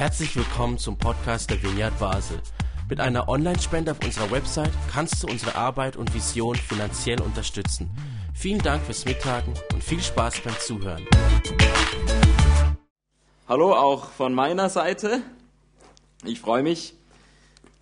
Herzlich 0.00 0.34
willkommen 0.34 0.78
zum 0.78 0.96
Podcast 0.96 1.50
der 1.50 1.62
Vineyard 1.62 1.98
Basel. 1.98 2.40
Mit 2.88 3.00
einer 3.00 3.28
Online-Spende 3.28 3.90
auf 3.90 4.02
unserer 4.02 4.30
Website 4.30 4.72
kannst 4.90 5.22
du 5.22 5.26
unsere 5.26 5.56
Arbeit 5.56 5.98
und 5.98 6.14
Vision 6.14 6.56
finanziell 6.56 7.20
unterstützen. 7.20 7.90
Vielen 8.32 8.62
Dank 8.62 8.82
fürs 8.82 9.04
Mittagen 9.04 9.52
und 9.74 9.84
viel 9.84 10.00
Spaß 10.00 10.40
beim 10.40 10.58
Zuhören. 10.58 11.04
Hallo 13.46 13.74
auch 13.74 14.06
von 14.06 14.32
meiner 14.32 14.70
Seite. 14.70 15.20
Ich 16.24 16.40
freue 16.40 16.62
mich, 16.62 16.94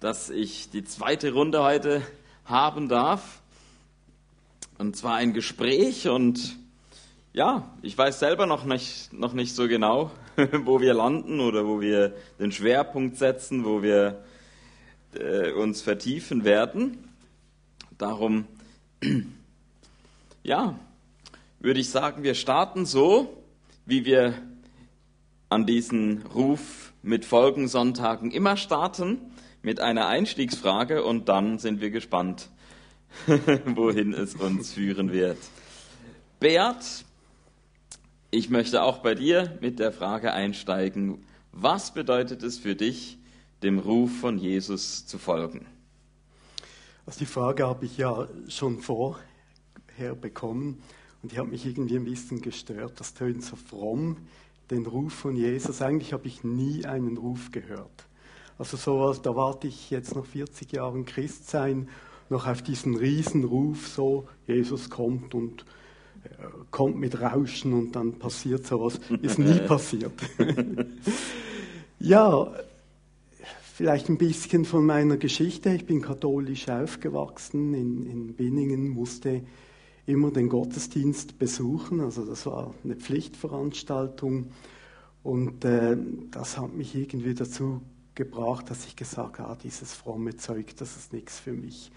dass 0.01 0.29
ich 0.29 0.71
die 0.71 0.83
zweite 0.83 1.33
Runde 1.33 1.63
heute 1.63 2.03
haben 2.45 2.89
darf. 2.89 3.43
Und 4.77 4.97
zwar 4.97 5.15
ein 5.15 5.35
Gespräch 5.35 6.09
und 6.09 6.58
ja, 7.39 7.71
ich 7.83 7.97
weiß 7.97 8.19
selber 8.19 8.47
noch 8.47 8.65
nicht, 8.65 9.13
noch 9.13 9.33
nicht 9.33 9.55
so 9.55 9.69
genau, 9.69 10.11
wo 10.65 10.81
wir 10.81 10.93
landen 10.93 11.39
oder 11.39 11.65
wo 11.69 11.81
wir 11.81 12.13
den 12.41 12.51
Schwerpunkt 12.51 13.17
setzen, 13.17 13.65
wo 13.65 13.81
wir 13.81 14.25
äh, 15.15 15.53
uns 15.53 15.81
vertiefen 15.81 16.43
werden. 16.43 16.99
Darum, 17.97 18.47
ja, 20.43 20.81
würde 21.61 21.79
ich 21.79 21.91
sagen, 21.91 22.25
wir 22.25 22.35
starten 22.35 22.87
so, 22.87 23.41
wie 23.87 24.05
wir 24.05 24.35
an 25.49 25.65
diesen 25.65 26.27
Ruf 26.35 26.93
mit 27.03 27.25
Folgensonntagen 27.25 28.33
immer 28.33 28.57
starten, 28.57 29.19
mit 29.63 29.79
einer 29.79 30.09
Einstiegsfrage 30.09 31.05
und 31.05 31.29
dann 31.29 31.61
sind 31.61 31.81
wir 31.81 31.93
gespannt, 31.93 32.51
wohin 33.65 34.13
es 34.13 34.35
uns 34.35 34.73
führen 34.73 35.13
wird. 35.13 35.39
Beat, 36.41 37.05
ich 38.31 38.51
möchte 38.51 38.83
auch 38.83 38.99
bei 38.99 39.15
dir 39.15 39.57
mit 39.61 39.79
der 39.79 39.93
Frage 39.93 40.33
einsteigen, 40.33 41.25
was 41.53 41.95
bedeutet 41.95 42.43
es 42.43 42.59
für 42.59 42.75
dich, 42.75 43.19
dem 43.63 43.79
Ruf 43.79 44.11
von 44.21 44.39
Jesus 44.39 45.07
zu 45.07 45.19
folgen? 45.19 45.67
Also 47.07 47.21
die 47.21 47.27
Frage 47.27 47.67
habe 47.67 47.87
ich 47.87 47.97
ja 47.97 48.29
schon 48.49 48.81
vorher 48.81 49.17
bekommen 50.21 50.83
und 51.23 51.33
die 51.33 51.39
hat 51.39 51.49
mich 51.49 51.65
irgendwie 51.65 51.97
ein 51.97 52.05
bisschen 52.05 52.43
gestört. 52.43 53.01
Das 53.01 53.15
tönt 53.15 53.43
so 53.43 53.57
fromm, 53.57 54.19
den 54.71 54.85
Ruf 54.85 55.15
von 55.15 55.35
Jesus. 55.35 55.81
Eigentlich 55.81 56.13
habe 56.13 56.29
ich 56.29 56.45
nie 56.45 56.85
einen 56.85 57.17
Ruf 57.17 57.51
gehört. 57.51 58.07
Also 58.59 58.77
sowas, 58.77 59.23
da 59.23 59.35
warte 59.35 59.69
ich 59.69 59.91
jetzt 59.91 60.15
noch 60.15 60.27
40 60.27 60.73
Jahre 60.73 61.03
Christsein 61.05 61.89
noch 62.29 62.47
auf 62.47 62.61
diesen 62.61 62.95
Riesenruf, 62.95 63.89
so 63.89 64.29
Jesus 64.47 64.91
kommt 64.91 65.35
und 65.35 65.65
kommt 66.71 66.97
mit 66.97 67.21
Rauschen 67.21 67.73
und 67.73 67.97
dann 67.97 68.19
passiert 68.19 68.67
sowas. 68.67 69.01
Ist 69.23 69.39
nie 69.39 69.59
passiert. 69.67 70.13
ja, 71.99 72.53
vielleicht 73.75 74.09
ein 74.09 74.19
bisschen 74.19 74.65
von 74.65 74.85
meiner 74.85 75.17
Geschichte. 75.17 75.71
Ich 75.71 75.87
bin 75.87 76.03
katholisch 76.03 76.69
aufgewachsen 76.69 77.75
in, 77.75 78.07
in 78.07 78.35
Binningen, 78.35 78.89
musste 78.89 79.43
immer 80.07 80.31
den 80.31 80.49
Gottesdienst 80.49 81.39
besuchen. 81.39 82.01
Also 82.01 82.25
das 82.25 82.47
war 82.47 82.75
eine 82.83 82.97
Pflichtveranstaltung. 82.97 84.53
Und 85.23 85.65
äh, 85.65 85.97
das 86.31 86.59
hat 86.59 86.75
mich 86.75 86.95
irgendwie 86.95 87.35
dazu 87.35 87.83
gebracht, 88.15 88.71
dass 88.71 88.87
ich 88.87 88.97
gesagt 88.97 89.39
habe, 89.39 89.51
ah, 89.51 89.59
dieses 89.63 89.93
fromme 89.93 90.37
Zeug, 90.37 90.75
das 90.77 90.97
ist 90.97 91.13
nichts 91.13 91.39
für 91.39 91.53
mich. 91.53 91.93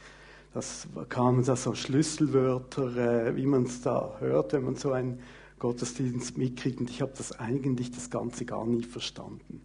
Das 0.54 0.88
kamen 1.08 1.46
da 1.46 1.56
so 1.56 1.74
Schlüsselwörter, 1.74 3.28
äh, 3.28 3.36
wie 3.36 3.46
man 3.46 3.64
es 3.64 3.82
da 3.82 4.18
hört, 4.20 4.54
wenn 4.54 4.66
man 4.66 4.76
so 4.76 4.92
einen 4.92 5.20
Gottesdienst 5.60 6.38
mitkriegt. 6.38 6.80
Und 6.82 6.90
ich 6.90 7.02
habe 7.02 7.14
das 7.16 7.40
eigentlich 7.40 7.92
das 7.92 8.10
Ganze 8.10 8.46
gar 8.46 8.66
nie 8.66 8.84
verstanden. 8.84 9.62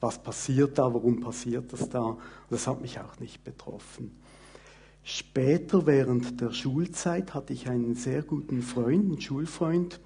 Was 0.00 0.22
passiert 0.22 0.78
da? 0.78 0.94
Warum 0.94 1.20
passiert 1.20 1.72
das 1.72 1.90
da? 1.90 2.16
Das 2.48 2.66
hat 2.66 2.80
mich 2.80 2.98
auch 3.00 3.20
nicht 3.20 3.44
betroffen. 3.44 4.16
Später, 5.02 5.86
während 5.86 6.40
der 6.40 6.52
Schulzeit, 6.52 7.34
hatte 7.34 7.52
ich 7.52 7.68
einen 7.68 7.94
sehr 7.94 8.22
guten 8.22 8.62
Freund, 8.62 9.06
einen 9.06 9.20
Schulfreund. 9.20 10.00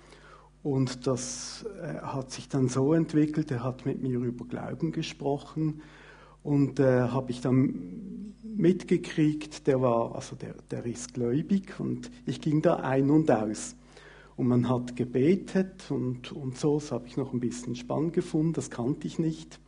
Und 0.64 1.06
das 1.06 1.64
äh, 1.80 2.00
hat 2.00 2.32
sich 2.32 2.48
dann 2.48 2.68
so 2.68 2.94
entwickelt, 2.94 3.50
er 3.50 3.62
hat 3.62 3.86
mit 3.86 4.02
mir 4.02 4.18
über 4.18 4.46
Glauben 4.46 4.90
gesprochen. 4.90 5.82
Und 6.44 6.78
äh, 6.78 7.08
habe 7.08 7.32
ich 7.32 7.40
dann 7.40 8.34
mitgekriegt, 8.44 9.66
der 9.66 9.80
war, 9.80 10.14
also 10.14 10.36
der, 10.36 10.54
der 10.70 10.84
ist 10.86 11.14
gläubig 11.14 11.80
und 11.80 12.10
ich 12.26 12.40
ging 12.40 12.62
da 12.62 12.76
ein 12.76 13.10
und 13.10 13.30
aus. 13.30 13.74
Und 14.36 14.48
man 14.48 14.68
hat 14.68 14.94
gebetet 14.94 15.90
und, 15.90 16.32
und 16.32 16.58
so, 16.58 16.78
das 16.78 16.92
habe 16.92 17.06
ich 17.06 17.16
noch 17.16 17.32
ein 17.32 17.40
bisschen 17.40 17.74
spannend 17.74 18.12
gefunden, 18.12 18.52
das 18.52 18.70
kannte 18.70 19.06
ich 19.06 19.18
nicht. 19.18 19.58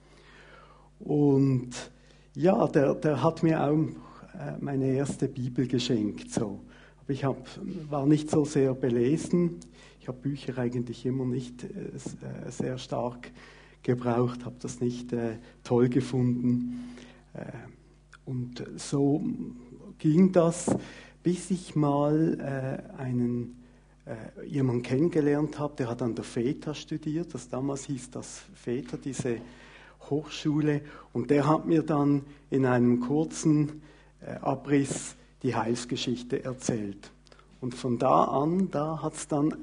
Und 0.99 1.71
ja, 2.35 2.67
der, 2.69 2.95
der 2.95 3.23
hat 3.23 3.43
mir 3.43 3.63
auch 3.65 3.79
äh, 4.39 4.59
meine 4.61 4.93
erste 4.93 5.29
Bibel 5.29 5.67
geschenkt. 5.67 6.31
So. 6.31 6.61
Aber 7.01 7.13
ich 7.13 7.25
hab, 7.25 7.49
war 7.89 8.07
nicht 8.07 8.31
so 8.31 8.45
sehr 8.45 8.75
belesen. 8.75 9.61
Ich 10.01 10.09
habe 10.09 10.19
Bücher 10.19 10.59
eigentlich 10.59 11.07
immer 11.07 11.25
nicht 11.25 11.65
äh, 11.65 11.67
äh 11.67 12.51
sehr 12.51 12.77
stark 12.77 13.31
gebraucht, 13.87 14.45
habe 14.45 14.57
das 14.61 14.81
nicht 14.81 15.13
äh, 15.13 15.39
toll 15.63 15.89
gefunden. 15.89 16.93
Äh, 17.33 17.45
und 18.25 18.65
so 18.77 19.23
ging 19.99 20.33
das, 20.33 20.77
bis 21.23 21.51
ich 21.53 21.77
mal 21.77 22.39
äh, 22.99 23.01
einen 23.01 23.63
äh, 24.05 24.45
jemanden 24.45 24.83
kennengelernt 24.83 25.61
habe, 25.61 25.75
der 25.79 25.89
hat 25.89 26.03
an 26.03 26.17
der 26.17 26.25
FETA 26.25 26.75
studiert. 26.75 27.33
Das 27.33 27.49
damals 27.49 27.85
hieß 27.87 28.11
das 28.11 28.43
FETA, 28.55 28.97
diese 28.97 29.39
Hochschule. 30.11 30.83
Und 31.13 31.31
der 31.31 31.47
hat 31.47 31.67
mir 31.67 31.83
dann 31.83 32.23
in 32.51 32.67
einem 32.67 33.01
kurzen 33.01 33.83
äh, 34.21 34.35
Abriss 34.41 35.15
die 35.45 35.55
Heilsgeschichte 35.55 36.43
erzählt. 36.45 37.13
Und 37.61 37.75
von 37.75 37.99
da 37.99 38.25
an, 38.25 38.69
da 38.73 39.01
hat 39.01 39.15
es 39.15 39.29
dann 39.29 39.55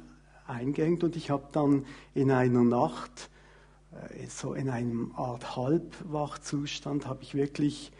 eingehängt 0.47 1.03
und 1.03 1.17
ich 1.17 1.29
habe 1.29 1.47
dann 1.51 1.85
in 2.13 2.31
einer 2.31 2.63
Nacht, 2.63 3.29
so 4.27 4.53
in 4.53 4.69
einem 4.69 5.11
Art 5.15 5.55
Halbwachzustand, 5.55 7.07
habe 7.07 7.23
ich 7.23 7.35
wirklich 7.35 7.91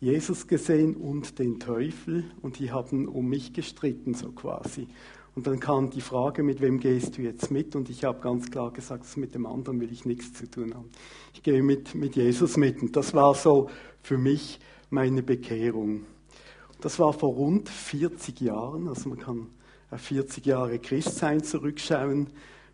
Jesus 0.00 0.46
gesehen 0.46 0.94
und 0.94 1.38
den 1.38 1.58
Teufel 1.58 2.24
und 2.42 2.58
die 2.58 2.70
haben 2.70 3.08
um 3.08 3.28
mich 3.28 3.52
gestritten, 3.52 4.14
so 4.14 4.32
quasi. 4.32 4.88
Und 5.34 5.46
dann 5.46 5.60
kam 5.60 5.90
die 5.90 6.00
Frage, 6.00 6.42
mit 6.42 6.60
wem 6.60 6.80
gehst 6.80 7.18
du 7.18 7.22
jetzt 7.22 7.50
mit? 7.50 7.76
Und 7.76 7.90
ich 7.90 8.04
habe 8.04 8.20
ganz 8.20 8.50
klar 8.50 8.72
gesagt, 8.72 9.16
mit 9.18 9.34
dem 9.34 9.44
anderen 9.44 9.80
will 9.80 9.92
ich 9.92 10.06
nichts 10.06 10.32
zu 10.32 10.50
tun 10.50 10.74
haben. 10.74 10.90
Ich 11.34 11.42
gehe 11.42 11.62
mit, 11.62 11.94
mit 11.94 12.16
Jesus 12.16 12.56
mit. 12.56 12.80
Und 12.80 12.96
das 12.96 13.12
war 13.12 13.34
so 13.34 13.68
für 14.02 14.16
mich 14.16 14.60
meine 14.88 15.22
Bekehrung. 15.22 16.06
Das 16.80 16.98
war 16.98 17.12
vor 17.12 17.34
rund 17.34 17.68
40 17.68 18.40
Jahren, 18.40 18.88
also 18.88 19.10
man 19.10 19.18
kann 19.18 19.46
auf 19.90 20.00
40 20.00 20.44
Jahre 20.46 20.78
Christsein 20.78 21.42
zurückschauen 21.42 22.28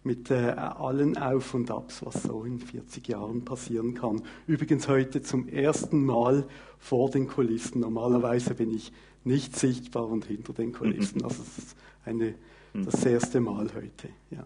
mit 0.04 0.30
äh, 0.30 0.50
allen 0.50 1.16
Auf 1.16 1.54
und 1.54 1.70
Abs, 1.70 2.04
was 2.04 2.22
so 2.24 2.44
in 2.44 2.58
40 2.58 3.06
Jahren 3.08 3.44
passieren 3.44 3.94
kann. 3.94 4.22
Übrigens 4.46 4.88
heute 4.88 5.22
zum 5.22 5.48
ersten 5.48 6.04
Mal 6.04 6.44
vor 6.78 7.10
den 7.10 7.28
Kulissen. 7.28 7.80
Normalerweise 7.80 8.54
bin 8.54 8.74
ich 8.74 8.92
nicht 9.24 9.56
sichtbar 9.56 10.08
und 10.08 10.24
hinter 10.24 10.52
den 10.52 10.72
Kulissen. 10.72 11.22
Also 11.22 11.42
das 11.42 11.58
ist 11.58 11.76
eine, 12.04 12.34
das 12.74 13.04
erste 13.04 13.40
Mal 13.40 13.68
heute. 13.74 14.08
Ja. 14.30 14.44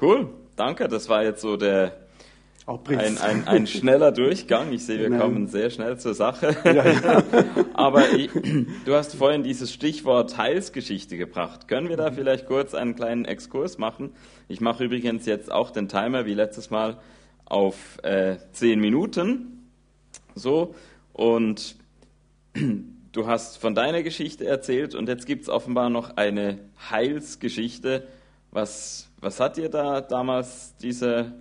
Cool, 0.00 0.28
danke. 0.56 0.88
Das 0.88 1.08
war 1.08 1.22
jetzt 1.22 1.42
so 1.42 1.56
der 1.56 2.08
ein, 2.66 3.18
ein, 3.18 3.48
ein, 3.48 3.66
schneller 3.66 4.12
Durchgang. 4.12 4.72
Ich 4.72 4.86
sehe, 4.86 4.98
wir 4.98 5.08
genau. 5.08 5.24
kommen 5.24 5.48
sehr 5.48 5.70
schnell 5.70 5.98
zur 5.98 6.14
Sache. 6.14 6.56
Ja, 6.64 6.88
ja. 6.88 7.22
Aber 7.74 8.12
ich, 8.12 8.30
du 8.84 8.94
hast 8.94 9.16
vorhin 9.16 9.42
dieses 9.42 9.72
Stichwort 9.72 10.38
Heilsgeschichte 10.38 11.16
gebracht. 11.16 11.66
Können 11.66 11.88
wir 11.88 11.96
da 11.96 12.10
mhm. 12.10 12.14
vielleicht 12.14 12.46
kurz 12.46 12.74
einen 12.74 12.94
kleinen 12.94 13.24
Exkurs 13.24 13.78
machen? 13.78 14.12
Ich 14.48 14.60
mache 14.60 14.84
übrigens 14.84 15.26
jetzt 15.26 15.50
auch 15.50 15.70
den 15.70 15.88
Timer 15.88 16.24
wie 16.24 16.34
letztes 16.34 16.70
Mal 16.70 16.98
auf 17.46 17.98
äh, 18.04 18.36
zehn 18.52 18.80
Minuten. 18.80 19.68
So. 20.34 20.74
Und 21.12 21.76
du 23.12 23.26
hast 23.26 23.58
von 23.58 23.74
deiner 23.74 24.02
Geschichte 24.04 24.46
erzählt 24.46 24.94
und 24.94 25.08
jetzt 25.08 25.26
gibt 25.26 25.42
es 25.42 25.48
offenbar 25.48 25.90
noch 25.90 26.16
eine 26.16 26.58
Heilsgeschichte. 26.90 28.06
Was, 28.52 29.10
was 29.20 29.40
hat 29.40 29.56
dir 29.56 29.68
da 29.68 30.00
damals 30.00 30.76
diese 30.76 31.32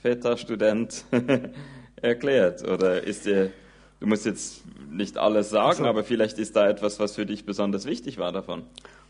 fetter 0.00 0.36
Student 0.36 1.04
erklärt? 2.02 2.66
Oder 2.66 3.02
ist 3.02 3.26
dir, 3.26 3.52
du 4.00 4.06
musst 4.06 4.26
jetzt 4.26 4.62
nicht 4.90 5.18
alles 5.18 5.50
sagen, 5.50 5.68
also, 5.68 5.84
aber 5.86 6.04
vielleicht 6.04 6.38
ist 6.38 6.56
da 6.56 6.68
etwas, 6.68 6.98
was 6.98 7.14
für 7.14 7.26
dich 7.26 7.44
besonders 7.44 7.84
wichtig 7.86 8.18
war 8.18 8.32
davon? 8.32 8.62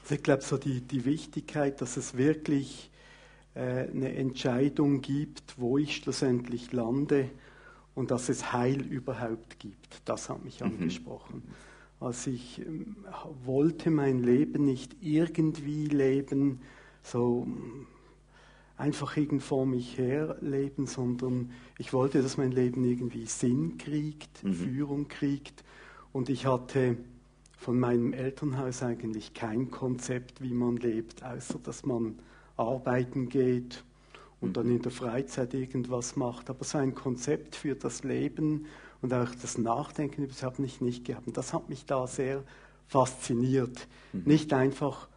Also 0.02 0.14
ich 0.14 0.22
glaube, 0.22 0.42
so 0.42 0.56
die, 0.56 0.80
die 0.80 1.04
Wichtigkeit, 1.04 1.80
dass 1.80 1.96
es 1.96 2.16
wirklich 2.16 2.90
äh, 3.54 3.60
eine 3.60 4.14
Entscheidung 4.14 5.00
gibt, 5.00 5.54
wo 5.58 5.78
ich 5.78 5.96
schlussendlich 5.96 6.72
lande 6.72 7.30
und 7.94 8.10
dass 8.10 8.28
es 8.28 8.52
Heil 8.52 8.80
überhaupt 8.80 9.58
gibt, 9.58 10.00
das 10.04 10.28
hat 10.28 10.44
mich 10.44 10.60
mhm. 10.60 10.66
angesprochen. 10.66 11.42
Also 12.00 12.30
ich 12.30 12.60
ähm, 12.60 12.96
wollte 13.44 13.90
mein 13.90 14.22
Leben 14.22 14.64
nicht 14.64 14.96
irgendwie 15.00 15.86
leben, 15.86 16.60
so 17.02 17.46
einfach 18.78 19.16
irgend 19.16 19.42
vor 19.42 19.66
mich 19.66 19.98
her 19.98 20.36
leben, 20.40 20.86
sondern 20.86 21.50
ich 21.78 21.92
wollte, 21.92 22.22
dass 22.22 22.36
mein 22.36 22.52
Leben 22.52 22.84
irgendwie 22.84 23.26
Sinn 23.26 23.76
kriegt, 23.76 24.42
mhm. 24.44 24.54
Führung 24.54 25.08
kriegt. 25.08 25.64
Und 26.12 26.28
ich 26.28 26.46
hatte 26.46 26.96
von 27.58 27.78
meinem 27.78 28.12
Elternhaus 28.12 28.82
eigentlich 28.82 29.34
kein 29.34 29.70
Konzept, 29.70 30.40
wie 30.40 30.54
man 30.54 30.76
lebt, 30.76 31.24
außer 31.24 31.58
dass 31.62 31.84
man 31.84 32.18
arbeiten 32.56 33.28
geht 33.28 33.84
und 34.40 34.56
dann 34.56 34.66
mhm. 34.66 34.76
in 34.76 34.82
der 34.82 34.92
Freizeit 34.92 35.54
irgendwas 35.54 36.14
macht. 36.14 36.48
Aber 36.48 36.64
so 36.64 36.78
ein 36.78 36.94
Konzept 36.94 37.56
für 37.56 37.74
das 37.74 38.04
Leben 38.04 38.66
und 39.02 39.12
auch 39.12 39.34
das 39.42 39.58
Nachdenken 39.58 40.22
über 40.22 40.32
das 40.32 40.44
habe 40.44 40.64
ich 40.64 40.80
nicht 40.80 41.04
gehabt. 41.04 41.26
Und 41.26 41.36
das 41.36 41.52
hat 41.52 41.68
mich 41.68 41.84
da 41.84 42.06
sehr 42.06 42.44
fasziniert. 42.86 43.88
Mhm. 44.12 44.22
Nicht 44.24 44.52
einfach 44.52 45.08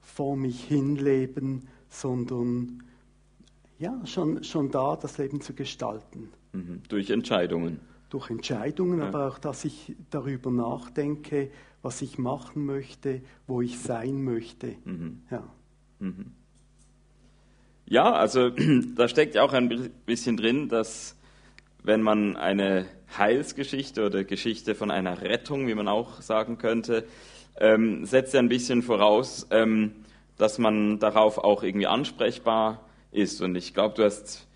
vor 0.00 0.36
mich 0.36 0.64
hinleben, 0.64 1.68
sondern 1.88 2.82
ja, 3.78 4.00
schon, 4.06 4.44
schon 4.44 4.70
da 4.70 4.96
das 4.96 5.18
Leben 5.18 5.40
zu 5.40 5.54
gestalten. 5.54 6.30
Mhm. 6.52 6.82
Durch 6.88 7.10
Entscheidungen. 7.10 7.80
Durch 8.10 8.30
Entscheidungen, 8.30 9.00
ja. 9.00 9.08
aber 9.08 9.28
auch, 9.28 9.38
dass 9.38 9.64
ich 9.64 9.94
darüber 10.10 10.50
nachdenke, 10.50 11.50
was 11.82 12.00
ich 12.00 12.18
machen 12.18 12.64
möchte, 12.64 13.22
wo 13.46 13.60
ich 13.60 13.78
sein 13.78 14.22
möchte. 14.22 14.76
Mhm. 14.84 15.22
Ja. 15.30 15.44
Mhm. 15.98 16.32
ja, 17.86 18.12
also 18.12 18.50
da 18.96 19.08
steckt 19.08 19.34
ja 19.34 19.42
auch 19.42 19.52
ein 19.52 19.90
bisschen 20.06 20.36
drin, 20.36 20.68
dass 20.68 21.16
wenn 21.82 22.02
man 22.02 22.36
eine 22.36 22.86
Heilsgeschichte 23.16 24.04
oder 24.04 24.24
Geschichte 24.24 24.74
von 24.74 24.90
einer 24.90 25.20
Rettung, 25.22 25.66
wie 25.66 25.74
man 25.74 25.88
auch 25.88 26.20
sagen 26.20 26.58
könnte, 26.58 27.04
ähm, 27.58 28.04
setzt 28.06 28.34
ja 28.34 28.40
ein 28.40 28.48
bisschen 28.48 28.82
voraus, 28.82 29.46
ähm, 29.50 29.92
dass 30.36 30.58
man 30.58 30.98
darauf 30.98 31.38
auch 31.38 31.62
irgendwie 31.62 31.86
ansprechbar 31.86 32.83
ist. 33.14 33.40
Und 33.40 33.54
ich 33.56 33.74
glaube, 33.74 33.94
du 33.94 34.04
hast 34.04 34.46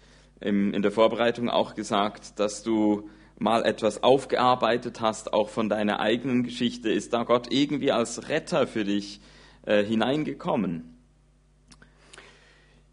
im, 0.41 0.73
in 0.75 0.83
der 0.83 0.93
Vorbereitung 0.93 1.49
auch 1.49 1.75
gesagt, 1.75 2.39
dass 2.39 2.63
du 2.63 3.09
mal 3.39 3.65
etwas 3.65 4.03
aufgearbeitet 4.03 5.01
hast, 5.01 5.33
auch 5.33 5.49
von 5.49 5.69
deiner 5.69 6.01
eigenen 6.01 6.43
Geschichte. 6.43 6.91
Ist 6.91 7.13
da 7.13 7.25
Gott 7.25 7.53
irgendwie 7.53 7.93
als 7.93 8.29
Retter 8.29 8.67
für 8.67 8.85
dich 8.85 9.21
äh, 9.65 9.85
hineingekommen? 9.85 10.97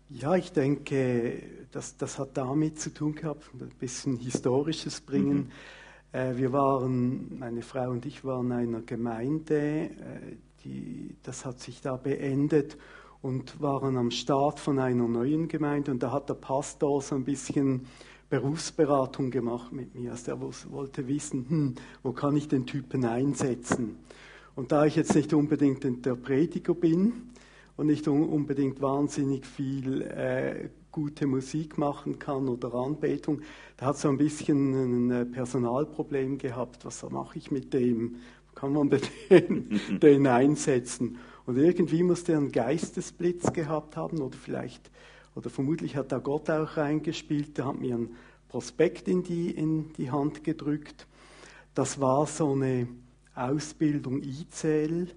Ja, 0.09 0.35
ich 0.35 0.51
denke, 0.51 1.41
das, 1.71 1.97
das 1.97 2.19
hat 2.19 2.38
damit 2.38 2.79
zu 2.79 2.94
tun 2.94 3.15
gehabt, 3.15 3.44
ein 3.53 3.69
bisschen 3.79 4.17
Historisches 4.17 5.01
bringen. 5.01 5.51
Mhm. 6.13 6.19
Äh, 6.19 6.38
wir 6.38 6.53
waren, 6.53 7.39
meine 7.39 7.63
Frau 7.63 7.89
und 7.89 8.06
ich 8.06 8.23
waren 8.23 8.45
in 8.47 8.53
einer 8.53 8.81
Gemeinde, 8.81 9.56
äh, 9.56 9.89
die, 10.63 11.15
das 11.23 11.44
hat 11.44 11.59
sich 11.59 11.81
da 11.81 11.97
beendet 11.97 12.77
und 13.25 13.60
waren 13.60 13.98
am 13.98 14.12
Start 14.12 14.60
von 14.60 14.77
einer 14.77 15.07
neuen 15.07 15.48
Gemeinde 15.48 15.89
und 15.89 16.04
da 16.04 16.12
hat 16.12 16.30
der 16.30 16.36
Pastor 16.36 17.01
so 17.01 17.16
ein 17.16 17.24
bisschen 17.24 17.88
Berufsberatung 18.30 19.31
gemacht 19.31 19.72
mit 19.72 19.95
mir. 19.95 20.12
Also 20.12 20.25
der 20.25 20.39
wollte 20.39 21.07
wissen, 21.07 21.45
hm, 21.50 21.75
wo 22.04 22.12
kann 22.12 22.38
ich 22.38 22.48
den 22.48 22.68
Typen 22.68 23.04
einsetzen? 23.04 23.98
Und 24.54 24.72
da 24.72 24.86
ich 24.86 24.95
jetzt 24.95 25.16
nicht 25.16 25.33
unbedingt 25.33 26.06
der 26.06 26.13
Prediger 26.13 26.75
bin 26.75 27.31
und 27.77 27.88
nicht 27.88 28.07
unbedingt 28.07 28.80
wahnsinnig 28.80 29.48
viel 29.48 30.04
äh, 30.04 30.69
gute 30.92 31.25
Musik 31.25 31.80
machen 31.80 32.19
kann 32.19 32.48
oder 32.48 32.75
Anbetung, 32.75 33.42
da 33.77 33.88
hat 33.88 33.98
so 33.98 34.07
ein 34.07 34.18
bisschen 34.18 35.10
ein 35.12 35.31
Personalproblem 35.31 36.38
gehabt. 36.38 36.86
Was 36.86 37.01
mache 37.10 37.39
ich 37.39 37.50
mit 37.50 37.74
dem? 37.74 38.18
Kann 38.54 38.72
man 38.72 38.89
den, 39.31 39.81
den 40.00 40.27
einsetzen? 40.27 41.18
Und 41.45 41.57
irgendwie 41.57 42.03
muss 42.03 42.27
er 42.27 42.38
einen 42.38 42.51
Geistesblitz 42.51 43.53
gehabt 43.53 43.97
haben 43.97 44.21
oder 44.21 44.38
vielleicht, 44.38 44.89
oder 45.36 45.50
vermutlich 45.50 45.95
hat 45.95 46.12
da 46.12 46.18
Gott 46.18 46.50
auch 46.50 46.77
reingespielt, 46.77 47.57
der 47.57 47.65
hat 47.65 47.80
mir 47.80 47.95
einen 47.95 48.15
Prospekt 48.47 49.07
in 49.07 49.21
die, 49.21 49.51
in 49.51 49.94
die 49.94 50.09
Hand 50.09 50.44
gedrückt. 50.44 51.07
Das 51.74 52.00
war 52.00 52.25
so 52.25 52.53
eine 52.53 52.88
Ausbildung 53.36 54.21
ICL, 54.21 55.09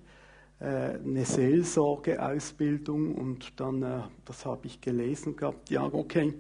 äh, 0.61 0.65
eine 0.65 1.25
Seelsorgeausbildung 1.25 3.15
und 3.15 3.61
dann, 3.61 3.83
äh, 3.83 4.01
das 4.25 4.45
habe 4.45 4.67
ich 4.67 4.81
gelesen 4.81 5.37
gehabt, 5.37 5.71
ja 5.71 5.85
okay, 5.85 6.35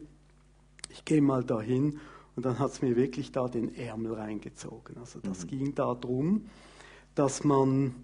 ich 0.90 1.04
gehe 1.04 1.22
mal 1.22 1.44
dahin 1.44 2.00
und 2.34 2.44
dann 2.44 2.58
hat 2.58 2.72
es 2.72 2.82
mir 2.82 2.96
wirklich 2.96 3.30
da 3.30 3.46
den 3.46 3.74
Ärmel 3.74 4.14
reingezogen. 4.14 4.96
Also 4.98 5.20
das 5.20 5.44
mhm. 5.44 5.48
ging 5.48 5.74
darum, 5.74 6.46
dass 7.14 7.44
man 7.44 7.94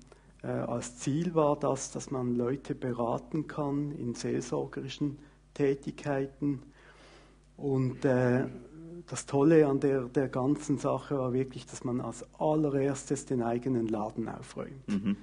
äh, 0.44 0.48
als 0.48 0.98
Ziel 0.98 1.34
war 1.34 1.58
das, 1.58 1.90
dass 1.90 2.10
man 2.10 2.36
Leute 2.36 2.74
beraten 2.74 3.46
kann 3.46 3.92
in 3.92 4.14
seelsorgerischen 4.14 5.18
Tätigkeiten. 5.54 6.62
Und 7.56 8.04
äh, 8.04 8.44
das 9.06 9.26
Tolle 9.26 9.66
an 9.66 9.80
der, 9.80 10.02
der 10.02 10.28
ganzen 10.28 10.78
Sache 10.78 11.18
war 11.18 11.32
wirklich, 11.32 11.66
dass 11.66 11.84
man 11.84 12.00
als 12.00 12.24
allererstes 12.38 13.24
den 13.26 13.42
eigenen 13.42 13.88
Laden 13.88 14.28
aufräumt. 14.28 14.88
Mhm. 14.88 15.16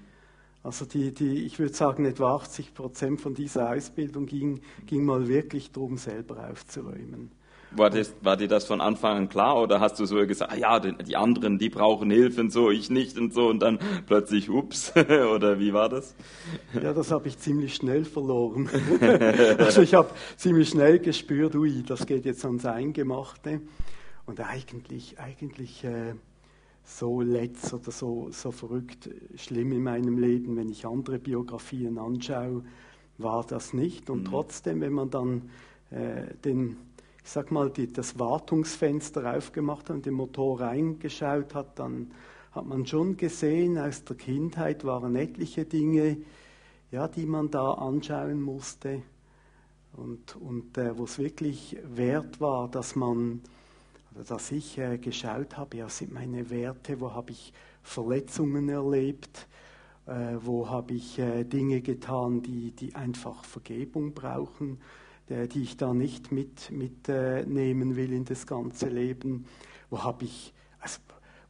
Also 0.64 0.86
die, 0.86 1.14
die, 1.14 1.44
ich 1.46 1.60
würde 1.60 1.74
sagen, 1.74 2.06
etwa 2.06 2.36
80 2.36 2.74
Prozent 2.74 3.22
von 3.22 3.34
dieser 3.34 3.72
Ausbildung 3.72 4.28
ging, 4.28 4.62
ging 4.86 5.06
mal 5.06 5.28
wirklich 5.28 5.72
darum, 5.72 5.98
selber 5.98 6.50
aufzuräumen. 6.50 7.32
War, 7.74 7.90
das, 7.90 8.14
war 8.22 8.36
dir 8.36 8.48
das 8.48 8.66
von 8.66 8.82
Anfang 8.82 9.18
an 9.18 9.30
klar 9.30 9.62
oder 9.62 9.80
hast 9.80 10.00
du 10.00 10.06
so 10.06 10.16
gesagt, 10.28 10.52
ah 10.52 10.58
ja, 10.58 10.80
die 10.80 11.16
anderen, 11.16 11.58
die 11.58 11.70
brauchen 11.70 12.12
Hilfe 12.12 12.42
und 12.42 12.52
so, 12.52 12.70
ich 12.70 12.90
nicht 12.90 13.18
und 13.18 13.34
so 13.34 13.48
und 13.48 13.60
dann 13.60 13.80
plötzlich, 14.08 14.50
ups, 14.50 14.92
oder 14.96 15.60
wie 15.60 15.74
war 15.74 15.88
das? 15.88 16.16
Ja, 16.74 16.94
das 16.94 17.12
habe 17.12 17.30
ich 17.30 17.38
ziemlich 17.38 17.76
schnell 17.76 18.04
verloren. 18.04 18.70
also 19.58 19.82
ich 19.82 19.94
habe 19.94 20.10
ziemlich 20.36 20.70
schnell 20.70 21.00
gespürt, 21.00 21.56
ui, 21.56 21.84
das 21.84 22.06
geht 22.06 22.26
jetzt 22.26 22.44
ans 22.44 22.66
Eingemachte. 22.66 23.62
Und 24.26 24.40
eigentlich, 24.40 25.20
eigentlich 25.20 25.84
äh, 25.84 26.14
so 26.84 27.22
letz 27.22 27.74
oder 27.74 27.92
so, 27.92 28.30
so 28.32 28.52
verrückt 28.52 29.10
schlimm 29.36 29.72
in 29.72 29.84
meinem 29.84 30.18
Leben, 30.18 30.56
wenn 30.58 30.70
ich 30.70 30.86
andere 30.86 31.20
Biografien 31.20 31.98
anschaue, 31.98 32.64
war 33.18 33.46
das 33.46 33.74
nicht. 33.74 34.10
Und 34.10 34.22
mhm. 34.22 34.26
trotzdem, 34.26 34.82
wenn 34.82 34.94
man 34.94 35.10
dann 35.10 35.50
äh, 35.90 36.34
den 36.44 36.78
ich 37.24 37.30
sag 37.30 37.52
mal, 37.52 37.70
die, 37.70 37.92
das 37.92 38.18
Wartungsfenster 38.20 39.36
aufgemacht 39.36 39.90
hat 39.90 39.98
und 39.98 40.06
den 40.06 40.16
Motor 40.16 40.62
reingeschaut 40.62 41.54
hat, 41.54 41.78
dann 41.80 42.12
hat 42.52 42.66
man 42.66 42.86
schon 42.86 43.16
gesehen, 43.16 43.78
aus 43.78 44.04
der 44.04 44.18
Kindheit 44.18 44.84
waren 44.84 45.16
etliche 45.16 45.66
Dinge, 45.66 46.18
ja, 46.92 47.08
die 47.08 47.26
man 47.26 47.50
da 47.50 47.74
anschauen 47.74 48.42
musste. 48.42 49.02
Und, 49.94 50.36
und 50.38 50.78
äh, 50.78 50.98
wo 50.98 51.04
es 51.04 51.18
wirklich 51.20 51.78
wert 51.84 52.42
war, 52.42 52.68
dass 52.70 52.96
man, 52.96 53.42
oder 54.14 54.24
dass 54.24 54.52
ich 54.52 54.78
äh, 54.78 54.98
geschaut 54.98 55.58
habe, 55.58 55.78
ja, 55.78 55.90
sind 55.90 56.14
meine 56.14 56.50
Werte, 56.50 57.00
wo 57.00 57.14
habe 57.14 57.32
ich 57.32 57.54
Verletzungen 57.84 58.70
erlebt, 58.70 59.48
äh, 60.06 60.36
wo 60.42 60.70
habe 60.70 60.94
ich 60.94 61.20
äh, 61.20 61.44
Dinge 61.44 61.82
getan, 61.82 62.42
die, 62.42 62.72
die 62.72 62.96
einfach 62.96 63.44
Vergebung 63.44 64.14
brauchen 64.14 64.80
die 65.48 65.64
ich 65.64 65.78
da 65.78 65.94
nicht 65.94 66.32
mitnehmen 66.32 66.78
mit, 66.80 67.10
äh, 67.10 67.96
will 67.96 68.14
in 68.14 68.26
das 68.26 68.46
ganze 68.46 68.90
Leben? 68.90 69.46
Wo 69.90 70.04
habe 70.04 70.26
ich, 70.26 70.54
also, 70.80 71.00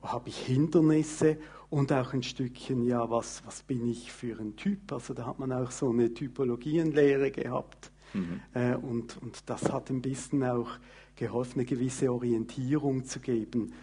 wo 0.01 0.09
habe 0.09 0.29
ich 0.29 0.37
Hindernisse 0.37 1.37
und 1.69 1.91
auch 1.93 2.13
ein 2.13 2.21
Stückchen, 2.21 2.83
ja, 2.83 3.09
was, 3.09 3.43
was 3.45 3.63
bin 3.63 3.87
ich 3.89 4.11
für 4.11 4.39
ein 4.39 4.55
Typ? 4.55 4.91
Also 4.91 5.13
da 5.13 5.25
hat 5.25 5.39
man 5.39 5.51
auch 5.51 5.71
so 5.71 5.89
eine 5.89 6.13
Typologienlehre 6.13 7.31
gehabt. 7.31 7.91
Mhm. 8.13 8.41
Äh, 8.53 8.75
und, 8.75 9.21
und 9.21 9.49
das 9.49 9.71
hat 9.71 9.89
ein 9.89 10.01
bisschen 10.01 10.43
auch 10.43 10.69
geholfen, 11.15 11.59
eine 11.59 11.65
gewisse 11.65 12.11
Orientierung 12.11 13.05
zu 13.05 13.19
geben. 13.19 13.73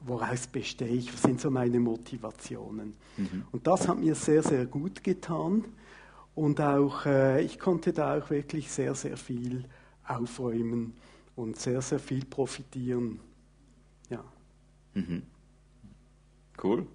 Woraus 0.00 0.46
bestehe 0.46 0.88
ich? 0.88 1.12
Was 1.12 1.22
sind 1.22 1.40
so 1.40 1.50
meine 1.50 1.80
Motivationen? 1.80 2.94
Mhm. 3.16 3.44
Und 3.52 3.66
das 3.66 3.88
hat 3.88 3.98
mir 3.98 4.14
sehr, 4.14 4.42
sehr 4.42 4.64
gut 4.64 5.02
getan. 5.02 5.64
Und 6.38 6.60
auch, 6.60 7.04
äh, 7.04 7.42
ich 7.42 7.58
konnte 7.58 7.92
da 7.92 8.16
auch 8.16 8.30
wirklich 8.30 8.70
sehr, 8.70 8.94
sehr 8.94 9.16
viel 9.16 9.64
aufräumen 10.06 10.94
und 11.34 11.58
sehr, 11.58 11.82
sehr 11.82 11.98
viel 11.98 12.24
profitieren. 12.24 13.18
Ja. 14.08 14.22
Mhm. 14.94 15.24
Cool. 16.62 16.86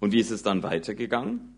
Und 0.00 0.12
wie 0.12 0.20
ist 0.20 0.30
es 0.30 0.42
dann 0.42 0.62
weitergegangen? 0.62 1.56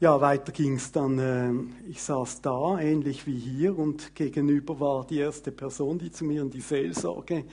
Ja, 0.00 0.18
weiter 0.22 0.50
ging 0.50 0.76
es 0.76 0.92
dann, 0.92 1.18
äh, 1.18 1.52
ich 1.90 2.02
saß 2.02 2.40
da, 2.40 2.80
ähnlich 2.80 3.26
wie 3.26 3.38
hier, 3.38 3.76
und 3.76 4.14
gegenüber 4.14 4.80
war 4.80 5.06
die 5.06 5.18
erste 5.18 5.52
Person, 5.52 5.98
die 5.98 6.10
zu 6.10 6.24
mir 6.24 6.40
in 6.40 6.50
die 6.50 6.62
Seelsorge 6.62 7.44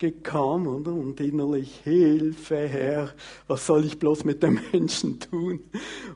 gekam 0.00 0.66
oder? 0.66 0.92
und 0.92 1.20
innerlich 1.20 1.80
Hilfe, 1.84 2.56
Herr, 2.56 3.10
was 3.46 3.66
soll 3.66 3.84
ich 3.84 3.98
bloß 3.98 4.24
mit 4.24 4.42
dem 4.42 4.58
Menschen 4.72 5.20
tun? 5.20 5.60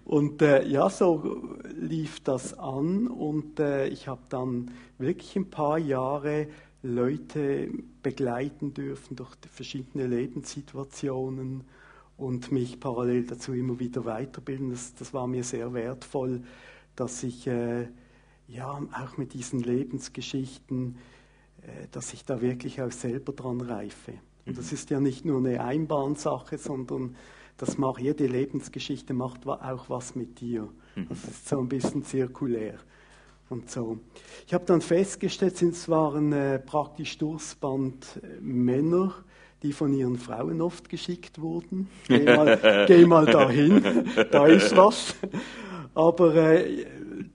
Und 0.05 0.43
äh, 0.43 0.67
ja, 0.67 0.91
so 0.91 1.45
lief 1.79 2.21
das 2.21 2.59
an 2.59 3.07
und 3.07 3.61
äh, 3.61 3.87
ich 3.89 4.09
habe 4.09 4.23
dann 4.31 4.73
wirklich 4.99 5.37
ein 5.37 5.51
paar 5.51 5.79
Jahre 5.79 6.49
Leute 6.83 7.71
begleiten 8.03 8.75
dürfen 8.75 9.17
durch 9.17 9.31
verschiedene 9.51 10.07
Lebenssituationen 10.07 11.65
und 12.17 12.53
mich 12.53 12.81
parallel 12.81 13.25
dazu 13.27 13.53
immer 13.53 13.79
wieder 13.79 14.05
weiterbilden. 14.05 14.71
Das, 14.71 14.95
das 14.95 15.13
war 15.13 15.27
mir 15.27 15.45
sehr 15.45 15.75
wertvoll, 15.75 16.43
dass 16.97 17.23
ich 17.23 17.47
äh, 17.47 17.87
ja, 18.49 18.71
auch 18.71 19.17
mit 19.19 19.35
diesen 19.35 19.61
Lebensgeschichten, 19.61 20.97
dass 21.93 22.13
ich 22.13 22.25
da 22.25 22.41
wirklich 22.41 22.81
auch 22.83 22.93
selber 22.93 23.33
dran 23.33 23.61
reife. 23.61 24.15
Und 24.47 24.59
das 24.59 24.73
ist 24.73 24.91
ja 24.91 25.01
nicht 25.01 25.25
nur 25.25 25.39
eine 25.39 25.65
Einbahnsache, 25.65 26.59
sondern 26.59 27.17
das 27.57 27.79
macht, 27.79 28.01
jede 28.01 28.27
Lebensgeschichte 28.27 29.15
macht 29.15 29.47
auch 29.47 29.89
was 29.89 30.15
mit 30.15 30.41
dir. 30.41 30.69
Mhm. 30.97 31.07
Das 31.09 31.25
ist 31.25 31.49
so 31.49 31.59
ein 31.59 31.69
bisschen 31.69 32.05
zirkulär 32.05 32.75
und 33.49 33.71
so. 33.71 33.99
Ich 34.47 34.55
habe 34.55 34.65
dann 34.65 34.81
festgestellt, 34.81 35.61
es 35.63 35.89
waren 35.89 36.33
äh, 36.33 36.59
praktisch 36.59 37.17
durchs 37.19 37.55
Band 37.55 38.21
äh, 38.23 38.41
Männer, 38.41 39.15
die 39.63 39.73
von 39.73 39.95
ihren 39.95 40.19
Frauen 40.19 40.61
oft 40.61 40.89
geschickt 40.89 41.41
wurden. 41.41 41.89
Geh 42.09 42.25
mal, 42.25 42.85
geh 42.89 43.07
mal 43.07 43.25
dahin, 43.25 43.83
da 44.31 44.47
ist 44.47 44.77
was. 44.77 45.15
Aber 45.95 46.35
äh, 46.35 46.85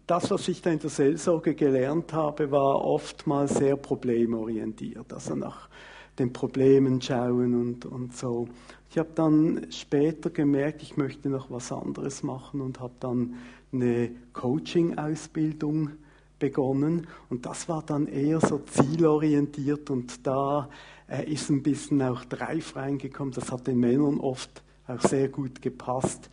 das, 0.07 0.31
was 0.31 0.47
ich 0.47 0.61
da 0.61 0.71
in 0.71 0.79
der 0.79 0.89
Seelsorge 0.89 1.55
gelernt 1.55 2.13
habe, 2.13 2.51
war 2.51 2.83
oftmals 2.83 3.55
sehr 3.55 3.75
problemorientiert. 3.75 5.13
Also 5.13 5.35
nach 5.35 5.69
den 6.17 6.33
Problemen 6.33 7.01
schauen 7.01 7.53
und, 7.53 7.85
und 7.85 8.15
so. 8.15 8.47
Ich 8.89 8.97
habe 8.97 9.09
dann 9.15 9.67
später 9.71 10.29
gemerkt, 10.29 10.81
ich 10.81 10.97
möchte 10.97 11.29
noch 11.29 11.49
was 11.49 11.71
anderes 11.71 12.23
machen 12.23 12.61
und 12.61 12.79
habe 12.79 12.93
dann 12.99 13.35
eine 13.71 14.11
Coaching-Ausbildung 14.33 15.91
begonnen. 16.39 17.07
Und 17.29 17.45
das 17.45 17.69
war 17.69 17.83
dann 17.83 18.07
eher 18.07 18.39
so 18.39 18.59
zielorientiert 18.59 19.89
und 19.89 20.25
da 20.25 20.69
äh, 21.07 21.31
ist 21.31 21.49
ein 21.49 21.61
bisschen 21.61 22.01
auch 22.01 22.25
Dreif 22.25 22.75
reingekommen. 22.75 23.33
Das 23.33 23.51
hat 23.51 23.67
den 23.67 23.79
Männern 23.79 24.19
oft 24.19 24.63
auch 24.87 25.01
sehr 25.01 25.29
gut 25.29 25.61
gepasst. 25.61 26.29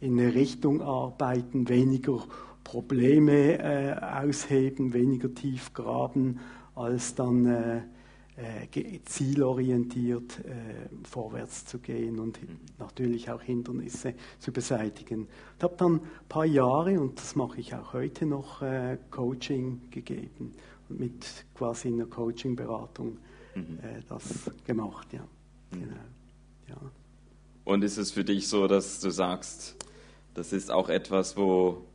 In 0.00 0.18
eine 0.18 0.34
Richtung 0.34 0.80
arbeiten, 0.80 1.68
weniger 1.68 2.22
Probleme 2.68 3.58
äh, 3.58 3.94
ausheben, 3.94 4.92
weniger 4.92 5.34
tief 5.34 5.72
graben, 5.72 6.38
als 6.74 7.14
dann 7.14 7.46
äh, 7.46 7.78
äh, 8.36 9.00
zielorientiert 9.06 10.40
äh, 10.40 11.06
vorwärts 11.08 11.64
zu 11.64 11.78
gehen 11.78 12.18
und 12.18 12.38
natürlich 12.78 13.30
auch 13.30 13.40
Hindernisse 13.40 14.12
zu 14.38 14.52
beseitigen. 14.52 15.28
Ich 15.56 15.64
habe 15.64 15.76
dann 15.78 15.94
ein 15.94 16.00
paar 16.28 16.44
Jahre, 16.44 17.00
und 17.00 17.18
das 17.18 17.36
mache 17.36 17.58
ich 17.58 17.74
auch 17.74 17.94
heute 17.94 18.26
noch, 18.26 18.60
äh, 18.60 18.98
Coaching 19.10 19.80
gegeben 19.90 20.52
und 20.90 21.00
mit 21.00 21.46
quasi 21.54 21.88
einer 21.88 22.04
Coaching-Beratung 22.04 23.16
mhm. 23.54 23.78
Äh, 23.82 24.02
das 24.10 24.50
gemacht. 24.66 25.10
Ja. 25.14 25.26
Mhm. 25.70 25.80
Genau. 25.80 25.96
ja. 26.68 26.76
Und 27.64 27.82
ist 27.82 27.96
es 27.96 28.12
für 28.12 28.24
dich 28.24 28.46
so, 28.46 28.66
dass 28.66 29.00
du 29.00 29.08
sagst, 29.08 29.74
das 30.34 30.52
ist 30.52 30.70
auch 30.70 30.90
etwas, 30.90 31.34
wo 31.38 31.87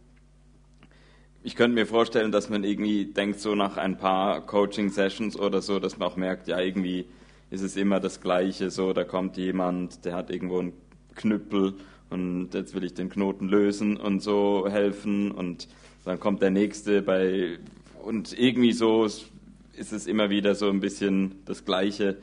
ich 1.44 1.56
könnte 1.56 1.76
mir 1.76 1.86
vorstellen, 1.86 2.32
dass 2.32 2.50
man 2.50 2.64
irgendwie 2.64 3.06
denkt, 3.06 3.40
so 3.40 3.54
nach 3.54 3.78
ein 3.78 3.98
paar 3.98 4.46
Coaching-Sessions 4.46 5.38
oder 5.38 5.62
so, 5.62 5.80
dass 5.80 5.98
man 5.98 6.08
auch 6.08 6.16
merkt, 6.16 6.48
ja, 6.48 6.60
irgendwie 6.60 7.06
ist 7.50 7.62
es 7.62 7.76
immer 7.76 8.00
das 8.00 8.22
Gleiche, 8.22 8.72
so, 8.72 8.94
da 8.94 9.04
kommt 9.04 9.38
jemand, 9.38 10.06
der 10.06 10.16
hat 10.16 10.30
irgendwo 10.32 10.60
einen 10.60 10.74
Knüppel 11.16 11.76
und 12.10 12.54
jetzt 12.54 12.74
will 12.74 12.84
ich 12.86 12.94
den 12.94 13.10
Knoten 13.10 13.48
lösen 13.48 13.98
und 13.98 14.22
so 14.22 14.68
helfen 14.70 15.32
und 15.32 15.68
dann 16.06 16.20
kommt 16.20 16.42
der 16.42 16.50
Nächste 16.50 17.02
bei, 17.02 17.60
und 18.02 18.38
irgendwie 18.38 18.74
so 18.74 19.06
ist 19.06 19.92
es 19.92 20.08
immer 20.08 20.30
wieder 20.30 20.56
so 20.56 20.70
ein 20.70 20.80
bisschen 20.80 21.36
das 21.46 21.66
Gleiche. 21.66 22.18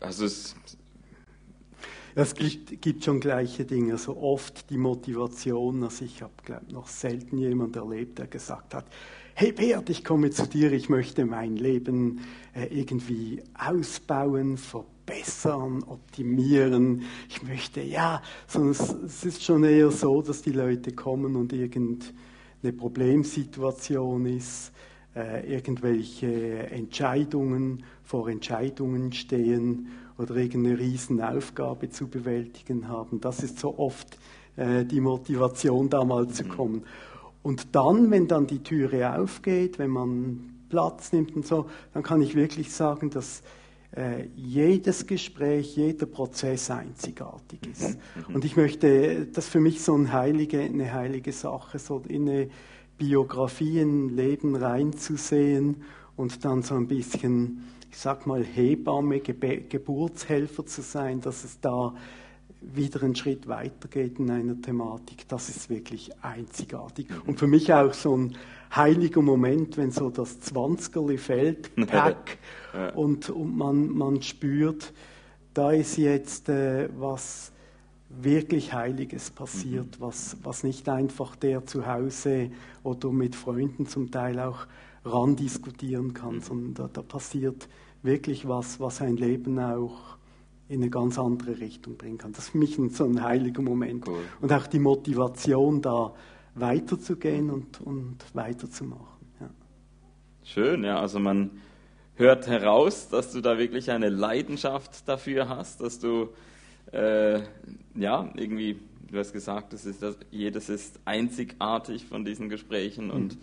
Also 0.00 0.24
es 0.24 0.54
es 2.16 2.34
gibt, 2.34 2.80
gibt, 2.80 3.04
schon 3.04 3.20
gleiche 3.20 3.66
Dinge. 3.66 3.92
Also 3.92 4.16
oft 4.16 4.70
die 4.70 4.78
Motivation. 4.78 5.82
Also 5.84 6.06
ich 6.06 6.22
habe 6.22 6.32
noch 6.72 6.88
selten 6.88 7.36
jemand 7.36 7.76
erlebt, 7.76 8.18
der 8.18 8.26
gesagt 8.26 8.72
hat, 8.72 8.86
hey 9.34 9.52
Bert, 9.52 9.90
ich 9.90 10.02
komme 10.02 10.30
zu 10.30 10.46
dir, 10.46 10.72
ich 10.72 10.88
möchte 10.88 11.26
mein 11.26 11.56
Leben 11.56 12.20
äh, 12.54 12.68
irgendwie 12.74 13.42
ausbauen, 13.52 14.56
verbessern, 14.56 15.82
optimieren. 15.82 17.02
Ich 17.28 17.42
möchte, 17.42 17.82
ja, 17.82 18.22
es, 18.48 18.94
es 19.04 19.24
ist 19.26 19.44
schon 19.44 19.62
eher 19.64 19.90
so, 19.90 20.22
dass 20.22 20.40
die 20.40 20.52
Leute 20.52 20.92
kommen 20.92 21.36
und 21.36 21.52
irgendeine 21.52 22.72
Problemsituation 22.78 24.24
ist, 24.24 24.72
äh, 25.14 25.54
irgendwelche 25.54 26.70
Entscheidungen 26.70 27.84
vor 28.02 28.30
Entscheidungen 28.30 29.12
stehen 29.12 29.88
oder 30.18 30.36
irgendeine 30.36 30.78
Riesenaufgabe 30.78 31.90
zu 31.90 32.08
bewältigen 32.08 32.88
haben. 32.88 33.20
Das 33.20 33.42
ist 33.42 33.58
so 33.58 33.78
oft 33.78 34.18
äh, 34.56 34.84
die 34.84 35.00
Motivation, 35.00 35.90
da 35.90 36.04
mal 36.04 36.28
zu 36.28 36.44
mhm. 36.44 36.48
kommen. 36.48 36.82
Und 37.42 37.74
dann, 37.74 38.10
wenn 38.10 38.26
dann 38.26 38.46
die 38.46 38.62
Türe 38.62 39.18
aufgeht, 39.18 39.78
wenn 39.78 39.90
man 39.90 40.54
Platz 40.68 41.12
nimmt 41.12 41.36
und 41.36 41.46
so, 41.46 41.66
dann 41.94 42.02
kann 42.02 42.20
ich 42.20 42.34
wirklich 42.34 42.72
sagen, 42.72 43.10
dass 43.10 43.42
äh, 43.92 44.26
jedes 44.34 45.06
Gespräch, 45.06 45.76
jeder 45.76 46.06
Prozess 46.06 46.70
einzigartig 46.70 47.60
ist. 47.70 47.90
Mhm. 47.90 48.24
Mhm. 48.28 48.34
Und 48.34 48.44
ich 48.44 48.56
möchte, 48.56 49.26
das 49.26 49.44
ist 49.44 49.50
für 49.50 49.60
mich 49.60 49.82
so 49.82 49.94
eine 49.94 50.12
heilige, 50.12 50.60
eine 50.60 50.92
heilige 50.92 51.32
Sache, 51.32 51.78
so 51.78 52.02
in 52.08 52.28
eine 52.28 52.48
Biografie, 52.98 53.80
in 53.80 54.06
ein 54.06 54.16
Leben 54.16 54.56
reinzusehen 54.56 55.82
und 56.16 56.44
dann 56.44 56.62
so 56.62 56.74
ein 56.74 56.88
bisschen 56.88 57.62
ich 57.96 58.02
sag 58.02 58.26
mal, 58.26 58.44
Hebamme, 58.44 59.20
Ge 59.20 59.62
Geburtshelfer 59.70 60.66
zu 60.66 60.82
sein, 60.82 61.22
dass 61.22 61.44
es 61.44 61.60
da 61.60 61.94
wieder 62.60 63.02
einen 63.02 63.16
Schritt 63.16 63.48
weitergeht 63.48 64.18
in 64.18 64.30
einer 64.30 64.60
Thematik, 64.60 65.26
das 65.28 65.48
ist 65.48 65.70
wirklich 65.70 66.10
einzigartig. 66.22 67.08
Mhm. 67.08 67.22
Und 67.24 67.38
für 67.38 67.46
mich 67.46 67.72
auch 67.72 67.94
so 67.94 68.14
ein 68.14 68.36
heiliger 68.74 69.22
Moment, 69.22 69.78
wenn 69.78 69.92
so 69.92 70.10
das 70.10 70.40
Zwanzigerli 70.40 71.16
fällt, 71.16 71.74
pack, 71.86 72.36
und, 72.94 73.30
und 73.30 73.56
man, 73.56 73.88
man 73.88 74.20
spürt, 74.20 74.92
da 75.54 75.72
ist 75.72 75.96
jetzt 75.96 76.50
äh, 76.50 76.90
was 76.98 77.50
wirklich 78.10 78.74
Heiliges 78.74 79.30
passiert, 79.30 79.98
mhm. 79.98 80.04
was, 80.04 80.36
was 80.42 80.64
nicht 80.64 80.86
einfach 80.90 81.34
der 81.34 81.64
zu 81.64 81.86
Hause 81.86 82.50
oder 82.82 83.10
mit 83.10 83.34
Freunden 83.34 83.86
zum 83.86 84.10
Teil 84.10 84.38
auch 84.38 84.66
ran 85.02 85.34
diskutieren 85.34 86.12
kann, 86.12 86.36
mhm. 86.36 86.40
sondern 86.42 86.74
da, 86.74 86.90
da 86.92 87.00
passiert 87.00 87.66
wirklich 88.06 88.48
was, 88.48 88.80
was 88.80 89.02
ein 89.02 89.16
Leben 89.16 89.58
auch 89.58 90.16
in 90.68 90.82
eine 90.82 90.90
ganz 90.90 91.18
andere 91.18 91.60
Richtung 91.60 91.96
bringen 91.96 92.18
kann. 92.18 92.32
Das 92.32 92.44
ist 92.44 92.50
für 92.50 92.58
mich 92.58 92.78
so 92.90 93.04
ein 93.04 93.22
heiliger 93.22 93.62
Moment. 93.62 94.06
Cool. 94.08 94.18
Und 94.40 94.52
auch 94.52 94.66
die 94.66 94.78
Motivation, 94.78 95.80
da 95.82 96.12
weiterzugehen 96.54 97.50
und, 97.50 97.80
und 97.82 98.16
weiterzumachen. 98.32 99.26
Ja. 99.40 99.50
Schön, 100.42 100.82
ja. 100.82 100.98
Also 100.98 101.20
man 101.20 101.50
hört 102.16 102.46
heraus, 102.46 103.08
dass 103.08 103.32
du 103.32 103.40
da 103.40 103.58
wirklich 103.58 103.90
eine 103.90 104.08
Leidenschaft 104.08 105.06
dafür 105.06 105.48
hast, 105.48 105.80
dass 105.80 106.00
du 106.00 106.30
äh, 106.92 107.40
ja 107.94 108.30
irgendwie, 108.34 108.80
du 109.10 109.18
hast 109.18 109.32
gesagt, 109.32 109.72
das 109.72 109.84
ist 109.84 110.02
das, 110.02 110.16
jedes 110.30 110.68
ist 110.68 110.98
einzigartig 111.04 112.06
von 112.06 112.24
diesen 112.24 112.48
Gesprächen 112.48 113.06
mhm. 113.06 113.12
und 113.12 113.38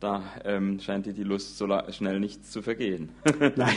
da 0.00 0.22
ähm, 0.44 0.78
scheint 0.78 1.06
dir 1.06 1.14
die 1.14 1.22
Lust 1.22 1.56
so 1.56 1.66
schnell 1.90 2.20
nicht 2.20 2.44
zu 2.44 2.62
vergehen. 2.62 3.10
Nein, 3.56 3.76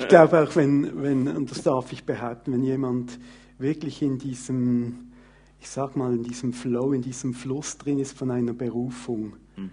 ich 0.00 0.08
glaube 0.08 0.42
auch, 0.42 0.56
wenn, 0.56 1.02
wenn, 1.02 1.28
und 1.28 1.50
das 1.50 1.62
darf 1.62 1.92
ich 1.92 2.04
behaupten, 2.04 2.52
wenn 2.52 2.62
jemand 2.62 3.18
wirklich 3.58 4.02
in 4.02 4.18
diesem, 4.18 5.12
ich 5.60 5.68
sag 5.68 5.96
mal, 5.96 6.12
in 6.14 6.22
diesem 6.22 6.52
Flow, 6.52 6.92
in 6.92 7.02
diesem 7.02 7.34
Fluss 7.34 7.78
drin 7.78 7.98
ist 7.98 8.18
von 8.18 8.30
einer 8.30 8.52
Berufung, 8.52 9.36
mhm. 9.56 9.70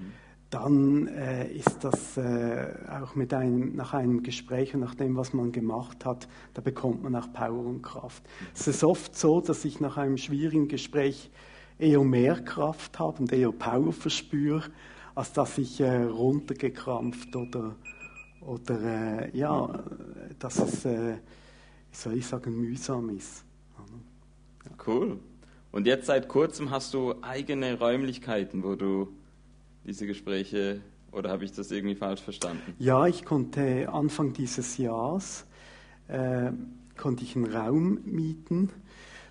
dann 0.52 1.08
äh, 1.08 1.52
ist 1.52 1.84
das 1.84 2.16
äh, 2.18 2.68
auch 3.02 3.16
mit 3.16 3.34
einem, 3.34 3.76
nach 3.76 3.94
einem 3.94 4.22
Gespräch 4.22 4.76
und 4.76 4.82
nach 4.82 4.96
dem, 4.96 5.18
was 5.18 5.34
man 5.34 5.52
gemacht 5.52 6.06
hat, 6.06 6.28
da 6.54 6.62
bekommt 6.62 7.02
man 7.02 7.16
auch 7.16 7.34
Power 7.34 7.66
und 7.66 7.82
Kraft. 7.82 8.24
Mhm. 8.24 8.48
Es 8.54 8.68
ist 8.68 8.84
oft 8.84 9.18
so, 9.18 9.42
dass 9.42 9.66
ich 9.66 9.80
nach 9.80 9.98
einem 9.98 10.18
schwierigen 10.18 10.68
Gespräch 10.68 11.32
eher 11.80 12.04
mehr 12.04 12.40
Kraft 12.42 13.00
habe 13.00 13.20
und 13.20 13.34
eher 13.34 13.52
Power 13.52 13.92
verspüre, 13.92 14.70
als 15.16 15.34
dass 15.34 15.58
ich 15.58 15.80
äh, 15.80 16.04
runtergekrampft 16.04 17.36
oder, 17.36 17.76
oder 18.42 18.82
äh, 18.82 19.38
ja, 19.38 19.84
dass 20.40 20.60
es, 20.60 20.86
äh, 20.86 21.18
soll 21.92 22.18
ich 22.18 22.26
sagen, 22.26 22.56
mühsam 22.60 23.10
ist. 23.10 23.46
Cool. 24.86 25.20
Und 25.72 25.88
jetzt 25.88 26.08
seit 26.08 26.28
kurzem 26.28 26.72
hast 26.72 26.94
du 26.94 27.16
eigene 27.22 27.80
Räumlichkeiten, 27.80 28.64
wo 28.64 28.76
du 28.76 29.10
diese 29.86 30.06
Gespräche, 30.06 30.82
oder 31.12 31.30
habe 31.30 31.46
ich 31.46 31.52
das 31.52 31.72
irgendwie 31.72 31.96
falsch 31.96 32.22
verstanden? 32.22 32.74
Ja, 32.80 33.08
ich 33.08 33.24
konnte 33.26 33.90
Anfang 33.90 34.34
dieses 34.34 34.78
Jahres, 34.78 35.46
äh, 36.08 36.52
konnte 36.98 37.24
ich 37.24 37.36
einen 37.36 37.52
Raum 37.52 38.00
mieten 38.06 38.70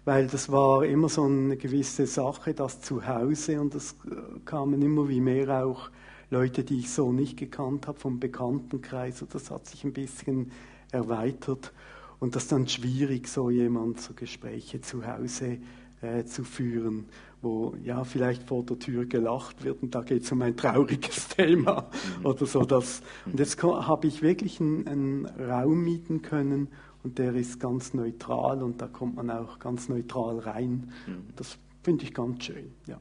weil 0.05 0.27
das 0.27 0.51
war 0.51 0.85
immer 0.85 1.09
so 1.09 1.25
eine 1.25 1.57
gewisse 1.57 2.07
Sache, 2.07 2.55
das 2.55 2.81
zu 2.81 3.07
Hause 3.07 3.61
und 3.61 3.75
es 3.75 3.97
kamen 4.45 4.83
immer 4.83 5.09
wie 5.09 5.21
mehr 5.21 5.65
auch 5.65 5.91
Leute, 6.31 6.65
die 6.65 6.81
ich 6.81 6.91
so 6.91 7.13
nicht 7.13 7.37
gekannt 7.37 7.87
habe 7.87 7.99
vom 7.99 8.19
Bekanntenkreis 8.19 9.23
und 9.23 9.35
das 9.35 9.51
hat 9.51 9.67
sich 9.67 9.85
ein 9.85 9.93
bisschen 9.93 10.51
erweitert 10.91 11.73
und 12.19 12.37
das 12.37 12.45
ist 12.45 12.53
dann 12.53 12.69
schwierig, 12.69 13.29
so 13.29 13.51
jemand 13.51 14.01
so 14.01 14.15
Gespräche 14.15 14.81
zu 14.81 15.07
Hause 15.07 15.59
äh, 16.01 16.25
zu 16.25 16.43
führen, 16.43 17.07
wo 17.43 17.75
ja 17.83 18.05
vielleicht 18.05 18.45
vor 18.45 18.65
der 18.65 18.79
Tür 18.79 19.07
gelacht 19.07 19.65
wird 19.65 19.83
und 19.83 19.95
da 19.95 20.03
geht 20.03 20.23
es 20.23 20.33
um 20.33 20.43
ein 20.43 20.57
trauriges 20.57 21.29
Thema 21.37 21.89
oder 22.23 22.47
so. 22.47 22.65
Das. 22.65 23.03
Und 23.27 23.39
jetzt 23.39 23.63
habe 23.63 24.07
ich 24.07 24.23
wirklich 24.23 24.61
einen, 24.61 24.87
einen 24.87 25.27
Raum 25.27 25.83
mieten 25.83 26.23
können 26.23 26.69
und 27.03 27.19
der 27.19 27.35
ist 27.35 27.61
ganz 27.61 27.95
neutral 27.95 28.63
und 28.63 28.81
da 28.81 28.87
kommt 28.87 29.17
man 29.17 29.31
auch 29.31 29.59
ganz 29.59 29.89
neutral 29.89 30.39
rein. 30.39 30.93
Mhm. 31.07 31.25
Das 31.37 31.59
finde 31.83 32.05
ich 32.05 32.15
ganz 32.15 32.45
schön. 32.45 32.73
Ja. 32.87 33.01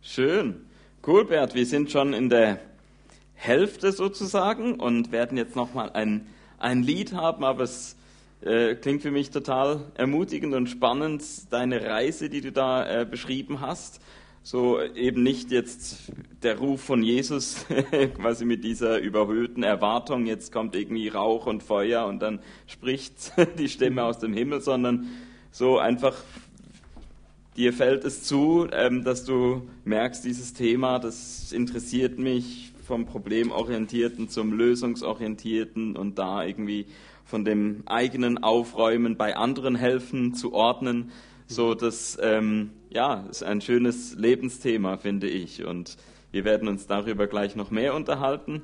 Schön. 0.00 0.56
Cool, 1.06 1.24
Bert. 1.24 1.54
Wir 1.54 1.66
sind 1.66 1.90
schon 1.90 2.12
in 2.12 2.28
der 2.28 2.58
Hälfte 3.34 3.92
sozusagen 3.92 4.80
und 4.80 5.12
werden 5.12 5.36
jetzt 5.36 5.56
nochmal 5.56 5.90
ein, 5.90 6.26
ein 6.58 6.82
Lied 6.82 7.12
haben, 7.12 7.44
aber 7.44 7.64
es 7.64 7.96
äh, 8.40 8.74
klingt 8.74 9.02
für 9.02 9.10
mich 9.10 9.30
total 9.30 9.92
ermutigend 9.94 10.54
und 10.54 10.68
spannend, 10.68 11.22
deine 11.52 11.84
Reise, 11.84 12.28
die 12.28 12.40
du 12.40 12.52
da 12.52 13.02
äh, 13.02 13.04
beschrieben 13.04 13.60
hast. 13.60 14.00
So 14.46 14.78
eben 14.78 15.22
nicht 15.22 15.50
jetzt 15.50 16.12
der 16.42 16.58
Ruf 16.58 16.82
von 16.82 17.02
Jesus, 17.02 17.64
quasi 18.20 18.44
mit 18.44 18.62
dieser 18.62 18.98
überhöhten 18.98 19.62
Erwartung, 19.62 20.26
jetzt 20.26 20.52
kommt 20.52 20.76
irgendwie 20.76 21.08
Rauch 21.08 21.46
und 21.46 21.62
Feuer 21.62 22.04
und 22.04 22.20
dann 22.20 22.40
spricht 22.66 23.32
die 23.58 23.70
Stimme 23.70 24.04
aus 24.04 24.18
dem 24.18 24.34
Himmel, 24.34 24.60
sondern 24.60 25.08
so 25.50 25.78
einfach 25.78 26.14
dir 27.56 27.72
fällt 27.72 28.04
es 28.04 28.22
zu, 28.22 28.68
ähm, 28.70 29.02
dass 29.02 29.24
du 29.24 29.62
merkst, 29.86 30.22
dieses 30.26 30.52
Thema, 30.52 30.98
das 30.98 31.50
interessiert 31.50 32.18
mich 32.18 32.72
vom 32.86 33.06
Problemorientierten 33.06 34.28
zum 34.28 34.52
Lösungsorientierten 34.52 35.96
und 35.96 36.18
da 36.18 36.44
irgendwie 36.44 36.84
von 37.24 37.46
dem 37.46 37.82
eigenen 37.86 38.42
Aufräumen 38.42 39.16
bei 39.16 39.36
anderen 39.36 39.74
helfen 39.74 40.34
zu 40.34 40.52
ordnen. 40.52 41.12
So, 41.46 41.74
das 41.74 42.18
ähm, 42.22 42.70
ja, 42.88 43.26
ist 43.30 43.42
ein 43.42 43.60
schönes 43.60 44.14
Lebensthema, 44.14 44.96
finde 44.96 45.28
ich. 45.28 45.64
Und 45.64 45.98
wir 46.32 46.44
werden 46.44 46.68
uns 46.68 46.86
darüber 46.86 47.26
gleich 47.26 47.54
noch 47.54 47.70
mehr 47.70 47.94
unterhalten. 47.94 48.62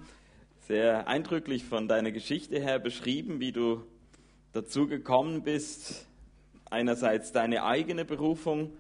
Sehr 0.67 1.07
eindrücklich 1.07 1.65
von 1.65 1.89
deiner 1.89 2.11
Geschichte 2.11 2.59
her 2.59 2.79
beschrieben, 2.79 3.39
wie 3.39 3.53
du 3.53 3.83
dazu 4.53 4.87
gekommen 4.87 5.43
bist, 5.43 6.07
einerseits 6.71 7.33
deine 7.33 7.65
eigene 7.65 8.07
Berufung 8.07 8.73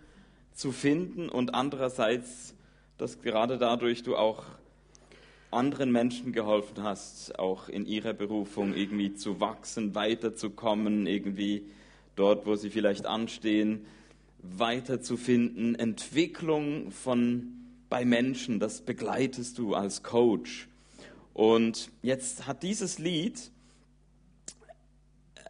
zu 0.54 0.72
finden 0.72 1.28
und 1.28 1.54
andererseits, 1.54 2.54
dass 2.96 3.20
gerade 3.20 3.58
dadurch 3.58 4.02
du 4.02 4.16
auch 4.16 4.44
anderen 5.50 5.92
Menschen 5.92 6.32
geholfen 6.32 6.82
hast, 6.82 7.38
auch 7.38 7.68
in 7.68 7.84
ihrer 7.84 8.14
Berufung 8.14 8.74
irgendwie 8.74 9.14
zu 9.14 9.40
wachsen, 9.40 9.94
weiterzukommen, 9.94 11.06
irgendwie 11.06 11.66
dort, 12.20 12.44
wo 12.44 12.54
sie 12.54 12.68
vielleicht 12.68 13.06
anstehen, 13.06 13.86
weiterzufinden, 14.42 15.74
Entwicklung 15.74 16.90
von 16.90 17.54
bei 17.88 18.04
Menschen, 18.04 18.60
das 18.60 18.82
begleitest 18.82 19.58
du 19.58 19.74
als 19.74 20.02
Coach. 20.02 20.68
Und 21.32 21.90
jetzt 22.02 22.46
hat 22.46 22.62
dieses 22.62 22.98
Lied 22.98 23.50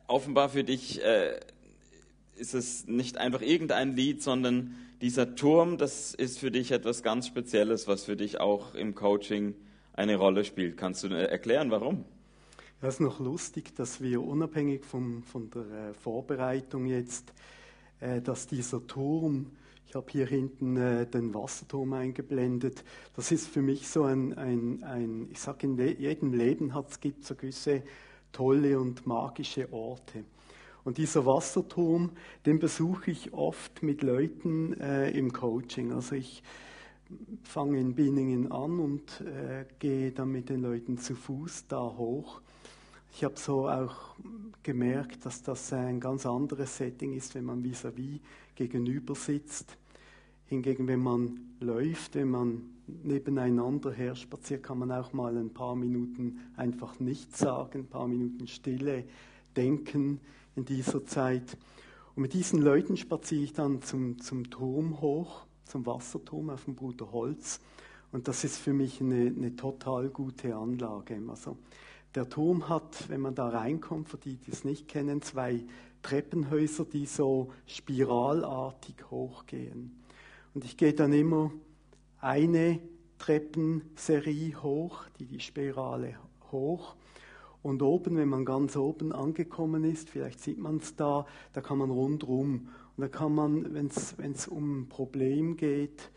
offenbar 0.07 0.49
für 0.49 0.65
dich 0.65 1.05
äh, 1.05 1.41
ist 2.37 2.55
es 2.55 2.87
nicht 2.87 3.19
einfach 3.19 3.43
irgendein 3.43 3.97
Lied, 3.97 4.23
sondern 4.23 4.77
dieser 5.01 5.35
Turm, 5.35 5.77
das 5.77 6.15
ist 6.15 6.39
für 6.39 6.51
dich 6.51 6.71
etwas 6.71 7.03
ganz 7.03 7.27
Spezielles, 7.27 7.89
was 7.89 8.05
für 8.05 8.17
dich 8.17 8.41
auch 8.41 8.75
im 8.75 8.95
Coaching 8.95 9.55
eine 9.93 10.17
Rolle 10.17 10.45
spielt. 10.45 10.77
Kannst 10.77 11.03
du 11.03 11.09
erklären, 11.09 11.71
warum? 11.71 12.05
Das 12.81 12.95
ist 12.95 13.01
noch 13.01 13.21
lustig, 13.21 13.75
dass 13.77 14.01
wir 14.01 14.23
unabhängig 14.23 14.87
vom, 14.87 15.23
von 15.23 15.51
der 15.51 15.91
äh, 15.91 15.93
Vorbereitung 15.93 16.87
jetzt, 16.87 17.35
äh, 18.01 18.23
dass 18.23 18.47
dieser 18.47 18.87
Turm, 18.87 19.51
ich 19.87 19.95
habe 19.95 20.07
hier 20.11 20.27
hinten 20.27 20.79
äh, 20.79 21.07
den 21.07 21.35
Wasserturm 21.35 21.93
eingeblendet, 21.93 22.83
das 23.15 23.33
ist 23.33 23.49
für 23.49 23.61
mich 23.61 23.87
so 23.87 24.05
ein, 24.05 24.33
ein, 24.33 24.83
ein 24.83 25.29
ich 25.31 25.41
sage, 25.41 25.67
in 25.67 25.77
jedem 25.77 26.33
Leben 26.33 26.73
hat, 26.73 26.99
gibt 27.03 27.21
es 27.21 27.29
so 27.29 27.35
gewisse 27.35 27.83
tolle 28.33 28.81
und 28.81 29.07
magische 29.07 29.71
Orte. 29.75 30.25
Und 30.83 30.97
dieser 30.97 31.27
Wasserturm, 31.27 32.13
den 32.47 32.59
besuche 32.59 33.11
ich 33.11 33.35
oft 33.35 33.83
mit 33.83 34.03
Leuten 34.03 34.73
äh, 34.81 35.11
im 35.11 35.35
Coaching. 35.35 35.93
Also 35.93 36.15
ich 36.15 36.43
fange 37.43 37.79
in 37.79 37.95
Binningen 37.95 38.51
an 38.51 38.79
und 38.79 39.21
äh, 39.21 39.67
gehe 39.79 40.13
dann 40.13 40.31
mit 40.31 40.49
den 40.49 40.63
Leuten 40.63 40.97
zu 40.97 41.15
Fuß 41.15 41.67
da 41.69 41.83
hoch. 41.83 42.41
Ich 43.13 43.25
habe 43.25 43.39
so 43.39 43.69
auch 43.69 44.15
gemerkt, 44.63 45.27
dass 45.27 45.43
das 45.43 45.73
ein 45.73 46.01
ganz 46.01 46.27
anderes 46.27 46.77
Setting 46.77 47.13
ist, 47.13 47.35
wenn 47.35 47.45
man 47.45 47.63
vis-à-vis 47.63 48.19
-vis 48.19 48.21
gegenüber 48.55 49.15
sitzt. 49.15 49.77
Hingegen, 50.47 50.87
wenn 50.89 51.01
man 51.01 51.41
läuft, 51.61 52.15
wenn 52.15 52.31
man 52.31 52.63
nebeneinander 52.87 53.93
her 53.93 54.15
spaziert, 54.15 54.63
kann 54.63 54.79
man 54.79 54.91
auch 54.93 55.13
mal 55.13 55.37
ein 55.37 55.53
paar 55.53 55.77
Minuten 55.77 56.41
einfach 56.57 56.99
nichts 56.99 57.39
sagen, 57.39 57.81
ein 57.81 57.87
paar 57.87 58.09
Minuten 58.09 58.47
Stille 58.47 59.05
denken 59.57 60.21
in 60.57 60.65
dieser 60.65 61.05
Zeit. 61.05 61.57
Und 62.15 62.23
mit 62.23 62.33
diesen 62.33 62.61
Leuten 62.61 62.97
spaziere 62.97 63.43
ich 63.43 63.53
dann 63.53 63.83
zum, 63.83 64.21
zum 64.21 64.51
Turm 64.51 65.01
hoch, 65.01 65.47
zum 65.65 65.87
Wasserturm 65.87 66.51
auf 66.51 66.65
dem 66.65 66.75
Bruder 66.75 67.13
Holz. 67.13 67.61
Und 68.13 68.27
das 68.27 68.43
ist 68.43 68.57
für 68.57 68.73
mich 68.73 69.01
eine, 69.01 69.27
eine 69.27 69.55
total 69.55 70.09
gute 70.09 70.57
Anlage. 70.57 71.21
Also 71.29 71.57
der 72.15 72.29
Turm 72.29 72.69
hat, 72.69 73.09
wenn 73.09 73.21
man 73.21 73.35
da 73.35 73.49
reinkommt, 73.49 74.09
für 74.09 74.19
die, 74.19 74.37
die 74.37 74.51
es 74.51 74.65
nicht 74.65 74.89
kennen, 74.89 75.23
zwei 75.23 75.65
Treppenhäuser, 76.03 76.85
die 76.85 77.07
so 77.07 77.53
spiralartig 77.67 79.11
hochgehen. 79.11 80.01
Und 80.55 80.65
ich 80.65 80.77
gehe 80.77 80.93
dann 80.93 81.13
immer 81.13 81.53
eine 82.21 82.81
Treppenserie 83.19 84.61
hoch, 84.63 85.05
die 85.19 85.27
die 85.27 85.41
Spirale 85.41 86.15
hoch. 86.51 86.97
Und 87.63 87.83
oben, 87.83 88.17
wenn 88.17 88.29
man 88.29 88.45
ganz 88.45 88.77
oben 88.77 89.13
angekommen 89.13 89.85
ist, 89.85 90.09
vielleicht 90.09 90.41
sieht 90.41 90.59
man 90.59 90.79
es 90.79 90.97
da, 90.97 91.27
da 91.53 91.61
kann 91.61 91.79
man 91.79 91.91
rundrum. 91.91 92.69
Und 92.97 93.03
da 93.03 93.09
kann 93.09 93.35
man, 93.35 93.75
wenn 93.75 93.87
es 93.87 94.49
um 94.49 94.81
ein 94.81 94.89
Problem 94.89 95.57
geht, 95.57 96.11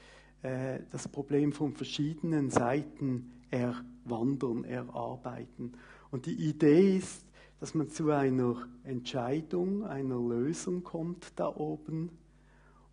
äh, 0.43 0.79
das 0.91 1.07
Problem 1.07 1.51
von 1.51 1.73
verschiedenen 1.73 2.49
Seiten 2.49 3.31
erwandern, 3.49 4.63
erarbeiten. 4.63 5.73
Und 6.11 6.25
die 6.25 6.49
Idee 6.49 6.97
ist, 6.97 7.25
dass 7.59 7.73
man 7.73 7.89
zu 7.89 8.11
einer 8.11 8.67
Entscheidung, 8.83 9.83
einer 9.85 10.19
Lösung 10.19 10.83
kommt 10.83 11.33
da 11.37 11.47
oben 11.47 12.11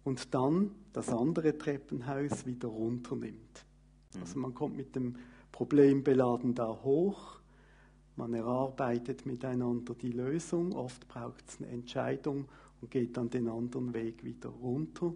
und 0.05 0.35
dann 0.35 0.71
das 0.93 1.11
andere 1.11 1.59
Treppenhaus 1.59 2.47
wieder 2.47 2.69
runternimmt. 2.69 3.67
Also 4.19 4.39
man 4.39 4.55
kommt 4.55 4.77
mit 4.77 4.97
dem 4.97 5.17
Problem 5.53 6.03
beladen 6.03 6.55
da 6.55 6.69
hoch 6.83 7.41
man 8.21 8.35
erarbeitet 8.35 9.25
miteinander 9.25 9.95
die 9.95 10.13
Lösung, 10.13 10.73
oft 10.73 11.09
braucht 11.09 11.49
es 11.49 11.59
eine 11.59 11.69
Entscheidung 11.69 12.45
und 12.83 12.91
geht 12.91 13.17
dann 13.17 13.31
den 13.31 13.49
anderen 13.49 13.95
Weg 13.95 14.25
wieder 14.25 14.51
runter. 14.51 15.15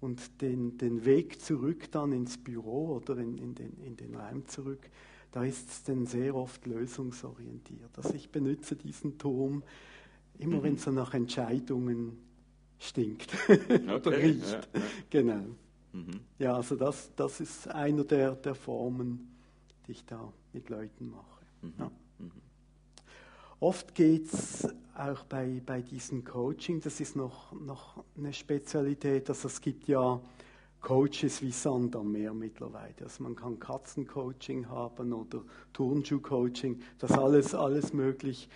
Und 0.00 0.40
den, 0.40 0.78
den 0.78 1.04
Weg 1.04 1.42
zurück 1.42 1.90
dann 1.90 2.12
ins 2.12 2.38
Büro 2.38 2.96
oder 2.96 3.18
in, 3.18 3.36
in, 3.36 3.54
den, 3.54 3.76
in 3.84 3.96
den 3.96 4.14
Raum 4.14 4.46
zurück, 4.46 4.88
da 5.32 5.44
ist 5.44 5.68
es 5.68 5.82
dann 5.84 6.06
sehr 6.06 6.34
oft 6.34 6.66
lösungsorientiert. 6.66 7.96
Also 7.96 8.14
ich 8.14 8.30
benutze 8.30 8.76
diesen 8.76 9.18
Turm 9.18 9.62
immer, 10.38 10.58
mhm. 10.58 10.62
wenn 10.62 10.74
es 10.74 10.84
so 10.84 10.90
nach 10.90 11.14
Entscheidungen 11.14 12.18
stinkt 12.78 13.36
okay, 13.48 13.80
oder 13.94 14.10
riecht. 14.16 14.68
Ja, 14.72 14.80
ja. 14.80 14.86
Genau. 15.10 15.44
Mhm. 15.92 16.20
Ja, 16.38 16.56
also 16.56 16.76
das, 16.76 17.10
das 17.14 17.40
ist 17.40 17.68
einer 17.68 18.04
der, 18.04 18.34
der 18.36 18.54
Formen, 18.54 19.36
die 19.86 19.92
ich 19.92 20.04
da 20.04 20.32
mit 20.52 20.68
Leuten 20.70 21.10
mache. 21.10 21.44
Mhm. 21.62 21.72
Ja. 21.78 21.90
Oft 23.60 23.94
geht 23.94 24.32
es 24.32 24.66
auch 24.96 25.24
bei, 25.24 25.60
bei 25.64 25.82
diesem 25.82 26.24
Coaching, 26.24 26.80
das 26.80 26.98
ist 26.98 27.14
noch, 27.14 27.52
noch 27.52 28.02
eine 28.16 28.32
Spezialität, 28.32 29.28
also 29.28 29.48
es 29.48 29.60
gibt 29.60 29.86
ja 29.86 30.18
Coaches 30.80 31.42
wie 31.42 31.50
Sand 31.50 31.94
am 31.94 32.10
Meer 32.10 32.32
mittlerweile. 32.32 32.94
Also 33.02 33.22
man 33.22 33.36
kann 33.36 33.58
Katzencoaching 33.58 34.66
haben 34.70 35.12
oder 35.12 35.42
Turnschuhcoaching, 35.74 36.80
das 36.98 37.12
alles, 37.12 37.54
alles 37.54 37.92
möglich. 37.92 38.48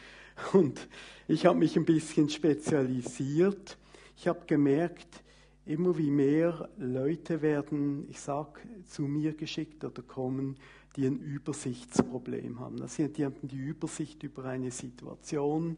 Und 0.54 0.88
ich 1.28 1.44
habe 1.44 1.58
mich 1.58 1.76
ein 1.76 1.84
bisschen 1.84 2.30
spezialisiert. 2.30 3.76
Ich 4.16 4.26
habe 4.26 4.40
gemerkt, 4.46 5.22
immer 5.66 5.96
wie 5.96 6.10
mehr 6.10 6.68
Leute 6.76 7.40
werden, 7.40 8.06
ich 8.10 8.20
sag, 8.20 8.60
zu 8.86 9.02
mir 9.02 9.32
geschickt 9.32 9.84
oder 9.84 10.02
kommen, 10.02 10.56
die 10.96 11.06
ein 11.06 11.18
Übersichtsproblem 11.18 12.60
haben. 12.60 12.76
Das 12.76 12.96
die 12.96 13.24
haben 13.24 13.48
die 13.48 13.56
Übersicht 13.56 14.22
über 14.22 14.44
eine 14.44 14.70
Situation, 14.70 15.76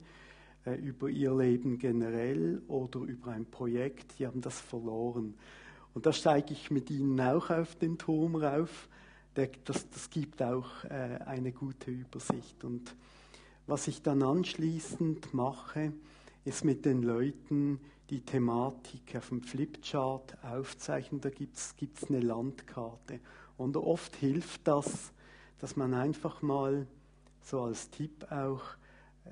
äh, 0.65 0.75
über 0.75 1.09
ihr 1.09 1.35
Leben 1.35 1.79
generell 1.79 2.63
oder 2.69 3.01
über 3.01 3.33
ein 3.33 3.47
Projekt, 3.47 4.19
die 4.19 4.27
haben 4.27 4.41
das 4.41 4.61
verloren. 4.61 5.35
Und 5.95 6.05
da 6.05 6.13
steige 6.13 6.53
ich 6.53 6.71
mit 6.71 6.91
ihnen 6.91 7.19
auch 7.21 7.49
auf 7.51 7.77
den 7.77 7.97
Turm 7.97 8.37
rauf. 8.37 8.89
Das, 9.35 9.89
das 9.91 10.11
gibt 10.11 10.43
auch 10.43 10.85
äh, 10.85 11.19
eine 11.25 11.53
gute 11.53 11.91
Übersicht. 11.91 12.65
Und 12.65 12.95
was 13.67 13.89
ich 13.89 14.03
dann 14.03 14.23
anschließend 14.23 15.33
mache, 15.33 15.93
ist 16.45 16.65
mit 16.65 16.85
den 16.85 17.03
Leuten 17.03 17.81
die 18.11 18.21
Thematik 18.21 19.17
auf 19.17 19.29
dem 19.31 19.43
Flipchart 19.43 20.37
aufzeichnen. 20.45 21.21
Da 21.21 21.31
gibt 21.31 21.57
es 21.57 21.75
eine 22.09 22.21
Landkarte. 22.21 23.21
Und 23.57 23.77
oft 23.77 24.15
hilft 24.17 24.67
das, 24.69 25.13
dass 25.59 25.77
man 25.77 25.95
einfach 25.95 26.43
mal 26.43 26.87
so 27.43 27.63
als 27.63 27.91
Tipp 27.91 28.31
auch 28.31 28.63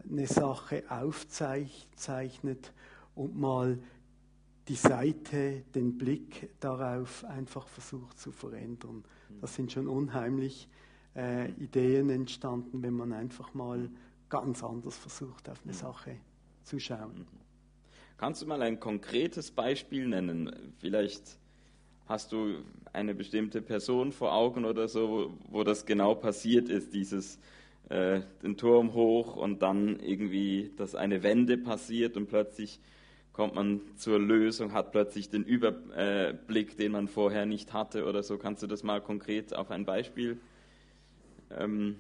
eine 0.09 0.27
Sache 0.27 0.85
aufzeichnet 0.89 2.73
und 3.15 3.39
mal 3.39 3.79
die 4.69 4.77
Seite, 4.77 5.63
den 5.75 5.99
Blick 5.99 6.51
darauf 6.61 7.25
einfach 7.25 7.69
versucht 7.69 8.19
zu 8.19 8.33
verändern. 8.33 9.05
Das 9.41 9.55
sind 9.55 9.73
schon 9.73 9.89
unheimlich 9.89 10.69
äh, 11.15 11.51
Ideen 11.53 12.09
entstanden, 12.11 12.83
wenn 12.83 12.95
man 12.95 13.13
einfach 13.13 13.53
mal 13.55 13.91
ganz 14.29 14.65
anders 14.65 14.97
versucht, 14.97 15.51
auf 15.51 15.61
eine 15.65 15.75
Sache 15.75 16.17
zu 16.65 16.79
schauen. 16.79 17.27
Kannst 18.17 18.43
du 18.43 18.47
mal 18.47 18.63
ein 18.63 18.79
konkretes 18.79 19.51
Beispiel 19.51 20.07
nennen? 20.07 20.73
Vielleicht 20.79 21.39
hast 22.07 22.33
du 22.33 22.59
eine 22.93 23.15
bestimmte 23.15 23.61
Person 23.61 24.13
vor 24.13 24.33
Augen 24.33 24.65
oder 24.65 24.89
so, 24.89 25.37
wo 25.51 25.65
das 25.65 25.85
genau 25.85 26.15
passiert 26.15 26.69
ist, 26.69 26.95
dieses 26.95 27.41
äh, 27.89 28.21
den 28.43 28.57
Turm 28.57 28.95
hoch 28.95 29.37
und 29.37 29.63
dann 29.63 29.99
irgendwie, 30.01 30.71
dass 30.77 30.95
eine 30.95 31.23
Wende 31.23 31.59
passiert 31.59 32.17
und 32.17 32.29
plötzlich 32.29 32.79
kommt 33.33 33.57
man 33.57 33.81
zur 33.97 34.21
Lösung, 34.21 34.73
hat 34.73 34.93
plötzlich 34.93 35.29
den 35.29 35.43
Überblick, 35.43 36.77
den 36.77 36.93
man 36.93 37.09
vorher 37.09 37.47
nicht 37.47 37.73
hatte 37.73 38.05
oder 38.07 38.23
so. 38.23 38.39
Kannst 38.39 38.63
du 38.63 38.69
das 38.69 38.85
mal 38.85 39.01
konkret 39.01 39.57
auf 39.57 39.73
ein 39.73 39.85
Beispiel 39.85 40.39
ähm, 41.51 41.97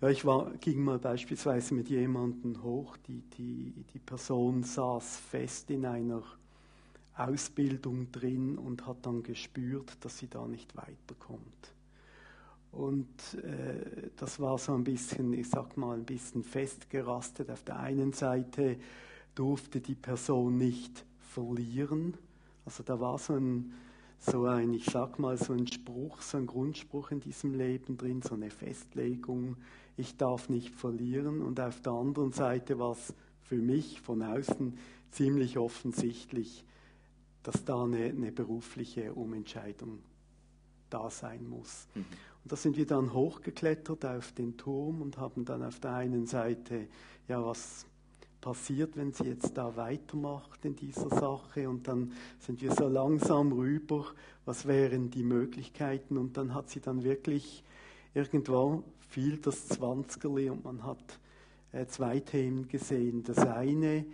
ja, 0.00 0.08
ich 0.08 0.24
war, 0.24 0.50
ging 0.60 0.82
mal 0.82 0.98
beispielsweise 0.98 1.74
mit 1.74 1.88
jemandem 1.88 2.62
hoch, 2.62 2.96
die, 3.08 3.22
die, 3.36 3.84
die 3.92 3.98
Person 3.98 4.62
saß 4.62 5.18
fest 5.18 5.70
in 5.70 5.86
einer 5.86 6.22
Ausbildung 7.16 8.12
drin 8.12 8.58
und 8.58 8.86
hat 8.86 8.98
dann 9.02 9.22
gespürt, 9.22 9.96
dass 10.00 10.18
sie 10.18 10.28
da 10.28 10.46
nicht 10.46 10.76
weiterkommt. 10.76 11.72
Und 12.72 13.08
äh, 13.42 14.10
das 14.16 14.38
war 14.38 14.58
so 14.58 14.74
ein 14.74 14.84
bisschen, 14.84 15.32
ich 15.32 15.48
sag 15.48 15.76
mal, 15.78 15.96
ein 15.96 16.04
bisschen 16.04 16.44
festgerastet. 16.44 17.50
Auf 17.50 17.64
der 17.64 17.78
einen 17.80 18.12
Seite 18.12 18.76
durfte 19.34 19.80
die 19.80 19.94
Person 19.94 20.58
nicht 20.58 21.06
verlieren. 21.20 22.14
Also 22.66 22.82
da 22.82 23.00
war 23.00 23.18
so 23.18 23.34
ein, 23.34 23.72
so 24.18 24.46
ein, 24.46 24.72
ich 24.74 24.86
sag 24.86 25.18
mal, 25.18 25.36
so 25.36 25.52
ein 25.52 25.66
Spruch, 25.66 26.20
so 26.22 26.38
ein 26.38 26.46
Grundspruch 26.46 27.10
in 27.10 27.20
diesem 27.20 27.54
Leben 27.54 27.96
drin, 27.96 28.22
so 28.22 28.34
eine 28.34 28.50
Festlegung, 28.50 29.56
ich 29.96 30.16
darf 30.16 30.48
nicht 30.48 30.74
verlieren. 30.74 31.42
Und 31.42 31.60
auf 31.60 31.80
der 31.80 31.92
anderen 31.92 32.32
Seite 32.32 32.78
war 32.78 32.92
es 32.92 33.14
für 33.42 33.56
mich 33.56 34.00
von 34.00 34.22
außen 34.22 34.76
ziemlich 35.10 35.58
offensichtlich, 35.58 36.64
dass 37.42 37.64
da 37.64 37.84
eine, 37.84 38.04
eine 38.04 38.32
berufliche 38.32 39.14
Umentscheidung 39.14 40.00
da 40.90 41.10
sein 41.10 41.48
muss. 41.48 41.86
Mhm. 41.94 42.04
Und 42.42 42.52
da 42.52 42.56
sind 42.56 42.76
wir 42.76 42.86
dann 42.86 43.12
hochgeklettert 43.12 44.04
auf 44.04 44.32
den 44.32 44.56
Turm 44.56 45.02
und 45.02 45.18
haben 45.18 45.44
dann 45.44 45.62
auf 45.62 45.80
der 45.80 45.94
einen 45.94 46.26
Seite, 46.26 46.88
ja, 47.28 47.44
was 47.44 47.86
passiert, 48.40 48.96
wenn 48.96 49.12
sie 49.12 49.24
jetzt 49.24 49.56
da 49.56 49.76
weitermacht 49.76 50.64
in 50.64 50.76
dieser 50.76 51.08
Sache 51.08 51.68
und 51.68 51.88
dann 51.88 52.12
sind 52.38 52.60
wir 52.62 52.72
so 52.72 52.88
langsam 52.88 53.52
rüber, 53.52 54.06
was 54.44 54.66
wären 54.66 55.10
die 55.10 55.22
Möglichkeiten 55.22 56.16
und 56.16 56.36
dann 56.36 56.54
hat 56.54 56.70
sie 56.70 56.80
dann 56.80 57.02
wirklich 57.02 57.64
irgendwo 58.14 58.84
fiel 59.08 59.38
das 59.38 59.68
Zwanzigerli 59.68 60.50
und 60.50 60.64
man 60.64 60.84
hat 60.84 61.18
äh, 61.72 61.86
zwei 61.86 62.20
Themen 62.20 62.68
gesehen. 62.68 63.22
Das 63.22 63.38
eine, 63.38 64.04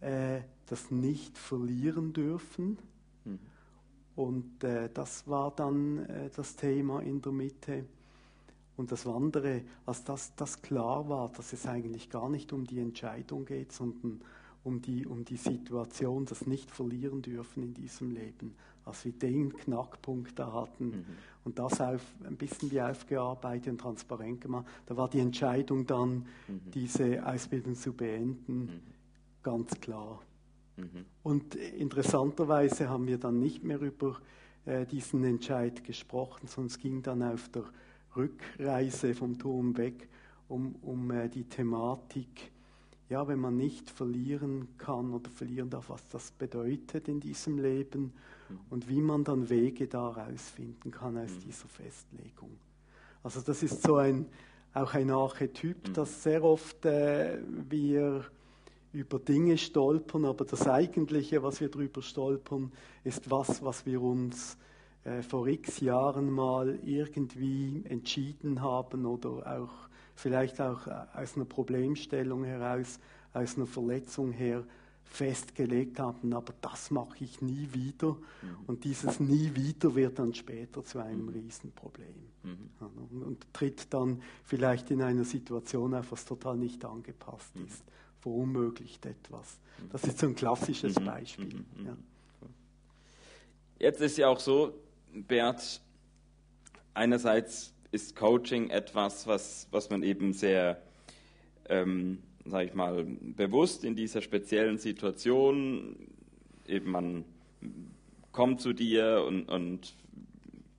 äh, 0.00 0.40
das 0.66 0.90
nicht 0.90 1.36
verlieren 1.36 2.12
dürfen 2.12 2.78
mhm. 3.24 3.38
und 4.16 4.64
äh, 4.64 4.88
das 4.92 5.28
war 5.28 5.54
dann 5.54 6.06
äh, 6.06 6.30
das 6.34 6.56
Thema 6.56 7.00
in 7.00 7.20
der 7.20 7.32
Mitte. 7.32 7.84
Und 8.76 8.90
das 8.90 9.06
andere, 9.06 9.62
als 9.84 10.04
das, 10.04 10.34
das 10.34 10.62
klar 10.62 11.08
war, 11.08 11.30
dass 11.30 11.52
es 11.52 11.66
eigentlich 11.66 12.10
gar 12.10 12.28
nicht 12.28 12.52
um 12.52 12.64
die 12.64 12.80
Entscheidung 12.80 13.44
geht, 13.44 13.72
sondern 13.72 14.20
um 14.64 14.80
die, 14.80 15.06
um 15.06 15.24
die 15.24 15.36
Situation, 15.36 16.24
das 16.24 16.46
nicht 16.46 16.70
verlieren 16.70 17.22
dürfen 17.22 17.62
in 17.62 17.74
diesem 17.74 18.12
Leben, 18.12 18.54
als 18.84 19.04
wir 19.04 19.12
den 19.12 19.52
Knackpunkt 19.52 20.38
da 20.38 20.52
hatten 20.52 20.86
mhm. 20.86 21.04
und 21.44 21.58
das 21.58 21.80
auf, 21.80 22.02
ein 22.24 22.36
bisschen 22.36 22.70
wie 22.70 22.80
aufgearbeitet 22.80 23.68
und 23.68 23.78
transparent 23.78 24.40
gemacht, 24.40 24.66
da 24.86 24.96
war 24.96 25.08
die 25.08 25.20
Entscheidung 25.20 25.86
dann, 25.86 26.26
mhm. 26.48 26.70
diese 26.72 27.24
Ausbildung 27.26 27.74
zu 27.74 27.92
beenden, 27.92 28.64
mhm. 28.64 28.80
ganz 29.42 29.78
klar. 29.80 30.20
Mhm. 30.76 31.04
Und 31.22 31.54
interessanterweise 31.54 32.88
haben 32.88 33.06
wir 33.06 33.18
dann 33.18 33.38
nicht 33.38 33.62
mehr 33.62 33.80
über 33.80 34.18
äh, 34.64 34.86
diesen 34.86 35.24
Entscheid 35.24 35.84
gesprochen, 35.84 36.46
sondern 36.46 36.68
es 36.68 36.78
ging 36.78 37.02
dann 37.02 37.22
auf 37.22 37.48
der 37.48 37.64
Rückreise 38.16 39.14
vom 39.14 39.38
Turm 39.38 39.76
weg 39.76 40.08
um, 40.48 40.74
um 40.82 41.10
äh, 41.10 41.28
die 41.28 41.44
Thematik, 41.44 42.52
ja, 43.08 43.26
wenn 43.26 43.38
man 43.38 43.56
nicht 43.56 43.90
verlieren 43.90 44.68
kann 44.78 45.12
oder 45.12 45.30
verlieren 45.30 45.70
darf, 45.70 45.90
was 45.90 46.06
das 46.08 46.30
bedeutet 46.30 47.08
in 47.08 47.20
diesem 47.20 47.58
Leben 47.58 48.12
mhm. 48.48 48.60
und 48.70 48.88
wie 48.88 49.00
man 49.00 49.24
dann 49.24 49.48
Wege 49.48 49.86
daraus 49.86 50.50
finden 50.50 50.90
kann 50.90 51.16
aus 51.16 51.30
mhm. 51.30 51.40
dieser 51.40 51.68
Festlegung. 51.68 52.50
Also 53.22 53.40
das 53.40 53.62
ist 53.62 53.82
so 53.82 53.96
ein, 53.96 54.26
auch 54.74 54.94
ein 54.94 55.10
Archetyp, 55.10 55.88
mhm. 55.88 55.92
das 55.94 56.22
sehr 56.22 56.42
oft 56.44 56.84
äh, 56.84 57.38
wir 57.68 58.24
über 58.92 59.18
Dinge 59.18 59.56
stolpern, 59.56 60.26
aber 60.26 60.44
das 60.44 60.68
Eigentliche, 60.68 61.42
was 61.42 61.60
wir 61.60 61.70
darüber 61.70 62.02
stolpern, 62.02 62.72
ist 63.04 63.30
was, 63.30 63.62
was 63.62 63.86
wir 63.86 64.02
uns 64.02 64.58
äh, 65.04 65.22
vor 65.22 65.46
x 65.46 65.80
Jahren 65.80 66.30
mal 66.30 66.78
irgendwie 66.84 67.82
entschieden 67.88 68.62
haben 68.62 69.04
oder 69.06 69.58
auch 69.58 69.88
vielleicht 70.14 70.60
auch 70.60 70.86
äh, 70.86 71.04
aus 71.14 71.36
einer 71.36 71.44
Problemstellung 71.44 72.44
heraus, 72.44 72.98
aus 73.32 73.56
einer 73.56 73.66
Verletzung 73.66 74.32
her 74.32 74.64
festgelegt 75.04 75.98
haben, 75.98 76.32
aber 76.32 76.54
das 76.62 76.90
mache 76.90 77.22
ich 77.22 77.42
nie 77.42 77.68
wieder. 77.72 78.12
Mhm. 78.12 78.56
Und 78.66 78.84
dieses 78.84 79.20
nie 79.20 79.54
wieder 79.54 79.94
wird 79.94 80.18
dann 80.18 80.32
später 80.34 80.82
zu 80.82 81.00
einem 81.00 81.26
mhm. 81.26 81.28
Riesenproblem. 81.28 82.14
Mhm. 82.44 82.70
Und, 83.10 83.22
und, 83.22 83.46
tritt 83.52 83.92
dann 83.92 84.22
vielleicht 84.44 84.90
in 84.90 85.02
einer 85.02 85.24
Situation 85.24 85.94
auf, 85.94 86.12
was 86.12 86.24
total 86.24 86.56
nicht 86.56 86.84
angepasst 86.84 87.54
mhm. 87.54 87.66
ist, 87.66 87.84
verunmöglicht 88.20 89.04
etwas. 89.04 89.58
Mhm. 89.78 89.90
Das 89.90 90.04
ist 90.04 90.18
so 90.18 90.26
ein 90.28 90.34
klassisches 90.34 90.98
mhm. 90.98 91.04
Beispiel. 91.04 91.64
Ja. 91.84 91.96
Jetzt 93.78 94.00
ist 94.00 94.16
ja 94.16 94.28
auch 94.28 94.40
so, 94.40 94.72
Bert, 95.12 95.80
einerseits 96.94 97.74
ist 97.90 98.16
Coaching 98.16 98.70
etwas, 98.70 99.26
was, 99.26 99.68
was 99.70 99.90
man 99.90 100.02
eben 100.02 100.32
sehr, 100.32 100.82
ähm, 101.68 102.18
sage 102.44 102.68
ich 102.68 102.74
mal, 102.74 103.04
bewusst 103.04 103.84
in 103.84 103.94
dieser 103.94 104.22
speziellen 104.22 104.78
Situation, 104.78 105.96
eben 106.66 106.90
man 106.90 107.24
kommt 108.32 108.60
zu 108.60 108.72
dir 108.72 109.24
und, 109.26 109.48
und 109.48 109.94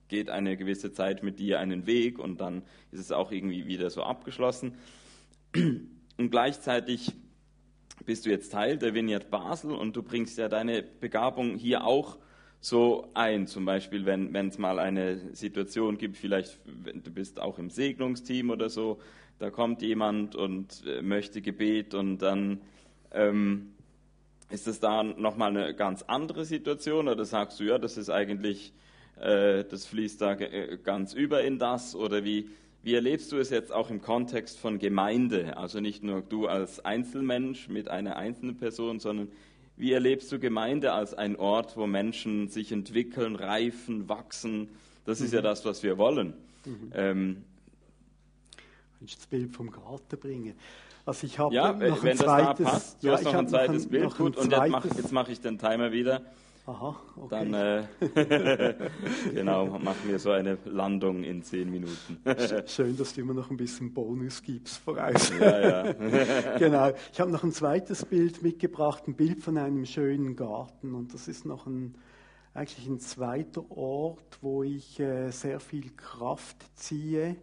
geht 0.07 0.29
eine 0.29 0.57
gewisse 0.57 0.91
Zeit 0.91 1.23
mit 1.23 1.39
dir 1.39 1.59
einen 1.59 1.85
Weg 1.85 2.19
und 2.19 2.41
dann 2.41 2.63
ist 2.91 2.99
es 2.99 3.11
auch 3.11 3.31
irgendwie 3.31 3.67
wieder 3.67 3.89
so 3.89 4.03
abgeschlossen. 4.03 4.75
Und 5.55 6.29
gleichzeitig 6.29 7.11
bist 8.05 8.25
du 8.25 8.29
jetzt 8.29 8.51
Teil 8.51 8.77
der 8.77 8.93
Vineyard 8.93 9.29
Basel 9.29 9.71
und 9.71 9.95
du 9.95 10.03
bringst 10.03 10.37
ja 10.37 10.49
deine 10.49 10.83
Begabung 10.83 11.55
hier 11.57 11.85
auch 11.85 12.17
so 12.63 13.10
ein. 13.13 13.45
Zum 13.45 13.65
Beispiel, 13.65 14.06
wenn 14.06 14.47
es 14.47 14.58
mal 14.58 14.80
eine 14.80 15.36
Situation 15.36 15.97
gibt, 15.97 16.15
vielleicht 16.15 16.60
du 16.65 17.12
bist 17.12 17.39
auch 17.39 17.60
im 17.60 17.69
Segnungsteam 17.69 18.49
oder 18.49 18.69
so, 18.69 18.99
da 19.38 19.49
kommt 19.49 19.82
jemand 19.82 20.36
und 20.36 20.84
äh, 20.86 21.02
möchte 21.02 21.41
Gebet 21.41 21.93
und 21.93 22.19
dann 22.19 22.62
ähm, 23.12 23.73
ist 24.49 24.67
es 24.67 24.80
da 24.80 25.04
nochmal 25.04 25.49
eine 25.49 25.76
ganz 25.76 26.04
andere 26.04 26.45
Situation 26.45 27.10
oder 27.10 27.26
sagst 27.26 27.60
du, 27.60 27.65
ja, 27.65 27.78
das 27.78 27.97
ist 27.97 28.10
eigentlich, 28.10 28.71
äh, 29.19 29.65
das 29.65 29.86
fließt 29.86 30.21
da 30.21 30.34
äh, 30.34 30.78
ganz 30.82 31.13
über 31.13 31.43
in 31.43 31.60
das 31.60 31.95
oder 31.95 32.23
wie, 32.23 32.49
wie 32.82 32.93
erlebst 32.93 33.32
du 33.34 33.38
es 33.38 33.49
jetzt 33.49 33.73
auch 33.73 33.89
im 33.89 34.02
Kontext 34.02 34.58
von 34.58 34.80
Gemeinde? 34.80 35.58
Also 35.58 35.82
nicht 35.82 36.02
nur 36.02 36.21
du 36.21 36.47
als 36.47 36.86
Einzelmensch 36.86 37.67
mit 37.67 37.89
einer 37.89 38.15
einzelnen 38.15 38.56
Person, 38.56 38.99
sondern 38.99 39.30
wie 39.75 39.91
erlebst 39.91 40.31
du 40.31 40.39
Gemeinde 40.39 40.93
als 40.93 41.13
ein 41.13 41.36
Ort, 41.36 41.77
wo 41.77 41.88
Menschen 41.88 42.47
sich 42.47 42.71
entwickeln, 42.71 43.36
reifen, 43.36 44.07
wachsen? 44.07 44.69
Das 45.05 45.19
ist 45.19 45.31
mhm. 45.31 45.38
ja 45.38 45.41
das, 45.41 45.65
was 45.65 45.83
wir 45.83 45.97
wollen. 45.97 46.33
Mhm. 46.65 46.91
Ähm, 46.93 47.43
Kannst 48.99 49.17
das 49.17 49.27
Bild 49.27 49.51
vom 49.51 49.69
Garten 49.69 50.17
bringen? 50.17 50.53
Also 51.05 51.27
ich 51.27 51.38
habe 51.38 51.53
ja, 51.53 51.73
noch 51.73 52.01
wenn 52.03 52.12
ein 52.12 52.17
zweites, 52.17 52.17
das 52.17 52.25
da 52.25 52.53
passt. 52.63 53.03
Du 53.03 53.07
ja, 53.07 53.13
hast 53.13 53.23
noch 53.23 53.33
ein 53.33 53.47
zweites 53.49 53.83
noch 53.83 53.91
Bild. 53.91 54.17
Gut, 54.17 54.38
und 54.38 54.51
jetzt 54.51 54.69
mache, 54.69 54.88
jetzt 54.88 55.12
mache 55.12 55.31
ich 55.31 55.41
den 55.41 55.57
Timer 55.57 55.91
wieder. 55.91 56.21
Aha, 56.65 56.95
okay. 57.17 57.28
Dann 57.30 57.54
äh, 57.54 57.86
genau, 59.34 59.65
machen 59.80 60.08
wir 60.08 60.17
so 60.17 60.32
eine 60.32 60.58
Landung 60.63 61.21
in 61.21 61.43
zehn 61.43 61.69
Minuten. 61.69 62.19
Schön, 62.67 62.95
dass 62.95 63.13
du 63.13 63.21
immer 63.21 63.34
noch 63.34 63.52
ein 63.52 63.58
bisschen 63.58 63.93
Bonus 63.93 64.41
gibst 64.41 64.78
voraus. 64.78 65.30
Ja, 65.38 65.60
ja. 65.60 65.93
genau. 66.58 66.91
Ich 67.12 67.19
habe 67.19 67.32
noch 67.32 67.43
ein 67.43 67.52
zweites 67.52 68.06
Bild 68.06 68.41
mitgebracht, 68.43 69.04
ein 69.08 69.15
Bild 69.15 69.41
von 69.41 69.58
einem 69.58 69.86
schönen 69.86 70.38
Garten. 70.38 70.95
Und 70.95 71.13
das 71.13 71.28
ist 71.28 71.45
noch 71.45 71.67
ein, 71.67 71.95
eigentlich 72.54 72.88
ein 72.88 72.99
zweiter 73.02 73.69
Ort, 73.69 74.39
wo 74.39 74.63
ich 74.63 75.02
äh, 75.02 75.32
sehr 75.32 75.60
viel 75.60 75.89
Kraft 75.97 76.65
ziehe 76.76 77.36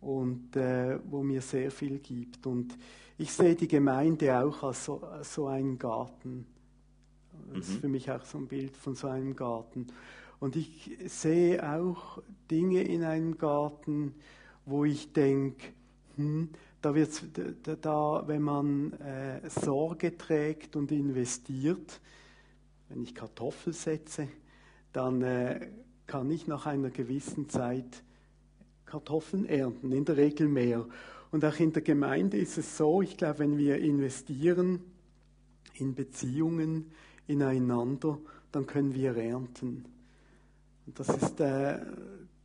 und 0.00 0.56
äh, 0.56 0.98
wo 1.04 1.22
mir 1.22 1.40
sehr 1.40 1.70
viel 1.70 2.00
gibt. 2.00 2.48
Und 2.48 2.76
ich 3.16 3.32
sehe 3.32 3.54
die 3.54 3.68
Gemeinde 3.68 4.36
auch 4.42 4.64
als 4.64 4.86
so, 4.86 5.02
als 5.04 5.34
so 5.34 5.46
einen 5.46 5.78
Garten. 5.78 6.46
Das 7.52 7.68
ist 7.68 7.76
mhm. 7.76 7.80
für 7.80 7.88
mich 7.88 8.10
auch 8.10 8.24
so 8.24 8.38
ein 8.38 8.46
Bild 8.46 8.76
von 8.76 8.94
so 8.94 9.08
einem 9.08 9.34
Garten. 9.36 9.86
Und 10.38 10.56
ich 10.56 10.96
sehe 11.06 11.62
auch 11.70 12.22
Dinge 12.50 12.82
in 12.82 13.04
einem 13.04 13.36
Garten, 13.36 14.14
wo 14.64 14.84
ich 14.84 15.12
denke, 15.12 15.68
hm, 16.16 16.48
da 16.80 16.94
wird's, 16.94 17.22
da, 17.62 17.74
da, 17.76 18.24
wenn 18.26 18.42
man 18.42 18.92
äh, 18.94 19.48
Sorge 19.50 20.16
trägt 20.16 20.76
und 20.76 20.90
investiert, 20.92 22.00
wenn 22.88 23.02
ich 23.02 23.14
Kartoffel 23.14 23.72
setze, 23.72 24.28
dann 24.92 25.22
äh, 25.22 25.68
kann 26.06 26.30
ich 26.30 26.46
nach 26.46 26.66
einer 26.66 26.90
gewissen 26.90 27.48
Zeit 27.48 28.02
Kartoffeln 28.86 29.44
ernten, 29.46 29.92
in 29.92 30.04
der 30.04 30.16
Regel 30.16 30.48
mehr. 30.48 30.86
Und 31.30 31.44
auch 31.44 31.60
in 31.60 31.72
der 31.72 31.82
Gemeinde 31.82 32.38
ist 32.38 32.58
es 32.58 32.76
so, 32.76 33.02
ich 33.02 33.16
glaube, 33.16 33.40
wenn 33.40 33.58
wir 33.58 33.78
investieren 33.78 34.80
in 35.74 35.94
Beziehungen, 35.94 36.90
ineinander, 37.30 38.18
dann 38.52 38.66
können 38.66 38.94
wir 38.94 39.16
ernten. 39.16 39.84
Und 40.86 40.98
das 40.98 41.08
ist, 41.08 41.40
äh, 41.40 41.78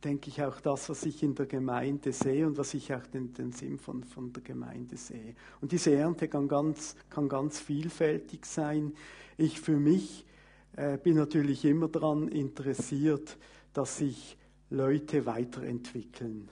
denke 0.04 0.28
ich, 0.28 0.42
auch 0.42 0.60
das, 0.60 0.88
was 0.88 1.04
ich 1.04 1.22
in 1.22 1.34
der 1.34 1.46
Gemeinde 1.46 2.12
sehe 2.12 2.46
und 2.46 2.56
was 2.58 2.74
ich 2.74 2.94
auch 2.94 3.04
den, 3.06 3.32
den 3.32 3.52
Sinn 3.52 3.78
von, 3.78 4.04
von 4.04 4.32
der 4.32 4.42
Gemeinde 4.42 4.96
sehe. 4.96 5.34
Und 5.60 5.72
diese 5.72 5.94
Ernte 5.94 6.28
kann 6.28 6.46
ganz, 6.46 6.94
kann 7.10 7.28
ganz 7.28 7.58
vielfältig 7.58 8.46
sein. 8.46 8.92
Ich 9.36 9.60
für 9.60 9.76
mich 9.76 10.24
äh, 10.76 10.98
bin 10.98 11.16
natürlich 11.16 11.64
immer 11.64 11.88
daran 11.88 12.28
interessiert, 12.28 13.36
dass 13.72 13.98
sich 13.98 14.36
Leute 14.70 15.26
weiterentwickeln. 15.26 16.48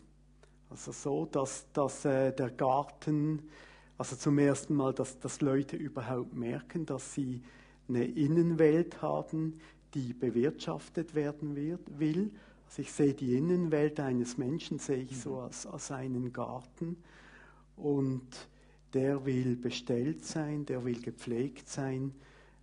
Also 0.70 0.92
so, 0.92 1.26
dass, 1.26 1.66
dass 1.72 2.04
äh, 2.04 2.32
der 2.32 2.50
Garten, 2.50 3.42
also 3.96 4.16
zum 4.16 4.38
ersten 4.38 4.74
Mal, 4.74 4.92
dass, 4.92 5.18
dass 5.20 5.40
Leute 5.40 5.76
überhaupt 5.76 6.34
merken, 6.34 6.84
dass 6.86 7.14
sie 7.14 7.42
eine 7.88 8.04
Innenwelt 8.04 9.02
haben, 9.02 9.60
die 9.94 10.12
bewirtschaftet 10.12 11.14
werden 11.14 11.56
wird, 11.56 11.98
will. 11.98 12.30
Also 12.66 12.82
ich 12.82 12.92
sehe 12.92 13.14
die 13.14 13.36
Innenwelt 13.36 14.00
eines 14.00 14.38
Menschen, 14.38 14.78
sehe 14.78 15.02
ich 15.02 15.20
so 15.20 15.38
als, 15.38 15.66
als 15.66 15.90
einen 15.90 16.32
Garten 16.32 16.96
und 17.76 18.26
der 18.92 19.24
will 19.26 19.56
bestellt 19.56 20.24
sein, 20.24 20.64
der 20.66 20.84
will 20.84 21.00
gepflegt 21.00 21.68
sein, 21.68 22.12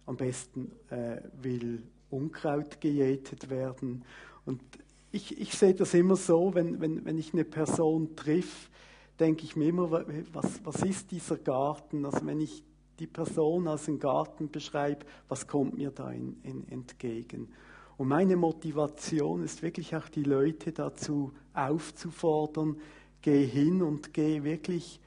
am 0.06 0.18
besten 0.18 0.72
äh, 0.90 1.22
will 1.42 1.84
Unkraut 2.10 2.82
gejätet 2.82 3.50
werden. 3.50 4.04
Und 4.46 4.62
ich, 5.12 5.40
ich 5.40 5.54
sehe 5.54 5.74
das 5.74 5.94
immer 5.94 6.16
so, 6.16 6.54
wenn, 6.54 6.80
wenn, 6.82 7.06
wenn 7.06 7.18
ich 7.18 7.34
eine 7.34 7.44
Person 7.44 8.16
triff, 8.16 8.70
denke 9.20 9.44
ich 9.44 9.56
mir 9.56 9.70
immer, 9.70 9.92
was, 10.34 10.62
was 10.64 10.84
ist 10.84 11.12
dieser 11.12 11.38
Garten? 11.38 12.06
Also 12.06 12.26
wenn 12.26 12.42
ich 12.42 12.64
die 13.02 13.08
Person 13.08 13.68
als 13.68 13.88
einen 13.88 14.00
Garten 14.00 14.52
beschreibe, 14.52 15.08
was 15.28 15.48
kommt 15.48 15.76
mir 15.76 15.90
da 15.90 16.12
in, 16.12 16.38
in, 16.44 16.68
entgegen? 16.70 17.50
Und 17.98 18.08
meine 18.08 18.36
Motivation 18.36 19.44
ist 19.44 19.64
wirklich 19.64 19.96
auch 19.96 20.08
die 20.08 20.24
Leute 20.24 20.72
dazu 20.72 21.34
aufzufordern, 21.56 22.78
geh 23.24 23.44
hin 23.44 23.82
und 23.82 24.14
geh 24.14 24.44
wirklich 24.44 25.00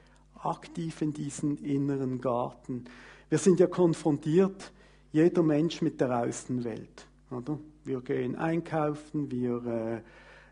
aktiv 0.43 1.01
in 1.01 1.13
diesen 1.13 1.57
inneren 1.57 2.19
Garten. 2.19 2.83
Wir 3.29 3.37
sind 3.37 3.61
ja 3.61 3.67
konfrontiert, 3.67 4.73
jeder 5.13 5.41
Mensch 5.41 5.81
mit 5.81 6.01
der 6.01 6.19
Außenwelt. 6.19 7.07
Oder? 7.31 7.57
Wir 7.85 8.01
gehen 8.01 8.35
einkaufen, 8.35 9.31
wir 9.31 9.65
äh, 9.65 10.01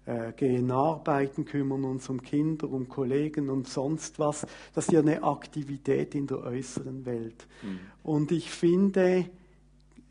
äh, 0.05 0.33
gehen 0.33 0.71
arbeiten, 0.71 1.45
kümmern 1.45 1.83
uns 1.83 2.09
um 2.09 2.21
Kinder, 2.21 2.69
um 2.69 2.89
Kollegen 2.89 3.49
und 3.49 3.67
sonst 3.67 4.19
was. 4.19 4.45
Das 4.73 4.85
ist 4.87 4.91
ja 4.91 4.99
eine 4.99 5.23
Aktivität 5.23 6.15
in 6.15 6.27
der 6.27 6.39
äußeren 6.39 7.05
Welt. 7.05 7.47
Mhm. 7.61 7.79
Und 8.03 8.31
ich 8.31 8.49
finde, 8.49 9.25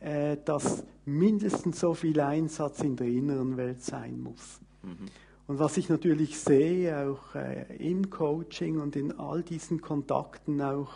äh, 0.01 0.37
dass 0.45 0.85
mindestens 1.05 1.81
so 1.81 1.95
viel 1.95 2.21
Einsatz 2.21 2.81
in 2.81 2.97
der 2.97 3.07
inneren 3.07 3.57
Welt 3.57 3.83
sein 3.83 4.21
muss. 4.21 4.61
Mhm. 4.83 5.09
Und 5.47 5.59
was 5.59 5.77
ich 5.77 5.89
natürlich 5.89 6.39
sehe, 6.39 7.09
auch 7.09 7.35
äh, 7.35 7.77
im 7.77 8.09
Coaching 8.09 8.81
und 8.81 8.97
in 8.97 9.13
all 9.19 9.43
diesen 9.43 9.81
Kontakten 9.81 10.63
auch 10.63 10.93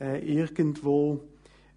äh, 0.00 0.24
irgendwo, 0.24 1.20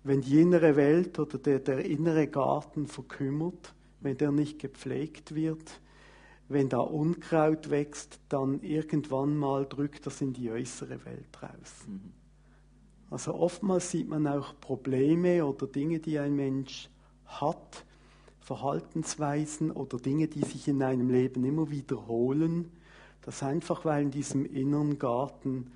wenn 0.04 0.22
die 0.22 0.42
innere 0.42 0.76
Welt 0.76 1.18
oder 1.18 1.38
der, 1.38 1.60
der 1.60 1.86
innere 1.86 2.28
Garten 2.28 2.88
verkümmert, 2.88 3.74
wenn 4.02 4.18
der 4.18 4.32
nicht 4.32 4.60
gepflegt 4.60 5.34
wird, 5.34 5.80
wenn 6.50 6.70
da 6.70 6.80
Unkraut 6.80 7.70
wächst, 7.70 8.20
dann 8.30 8.62
irgendwann 8.62 9.38
mal 9.38 9.66
drückt 9.66 10.06
das 10.06 10.22
in 10.22 10.34
die 10.34 10.52
äußere 10.52 11.04
Welt 11.06 11.42
raus. 11.42 11.88
Mhm. 11.88 12.12
Also 13.10 13.36
oftmals 13.36 13.92
sieht 13.92 14.10
man 14.10 14.26
auch 14.28 14.60
Probleme 14.60 15.46
oder 15.46 15.68
Dinge, 15.68 16.00
die 16.00 16.18
ein 16.18 16.36
Mensch 16.36 16.90
hat, 17.26 17.86
Verhaltensweisen 18.42 19.72
oder 19.72 19.98
Dinge, 19.98 20.28
die 20.28 20.42
sich 20.42 20.68
in 20.68 20.82
einem 20.82 21.10
Leben 21.10 21.46
immer 21.46 21.70
wiederholen, 21.70 22.72
das 23.22 23.42
einfach, 23.42 23.86
weil 23.86 24.04
in 24.04 24.12
diesem 24.12 24.46
inneren 24.46 25.00
Garten 25.00 25.72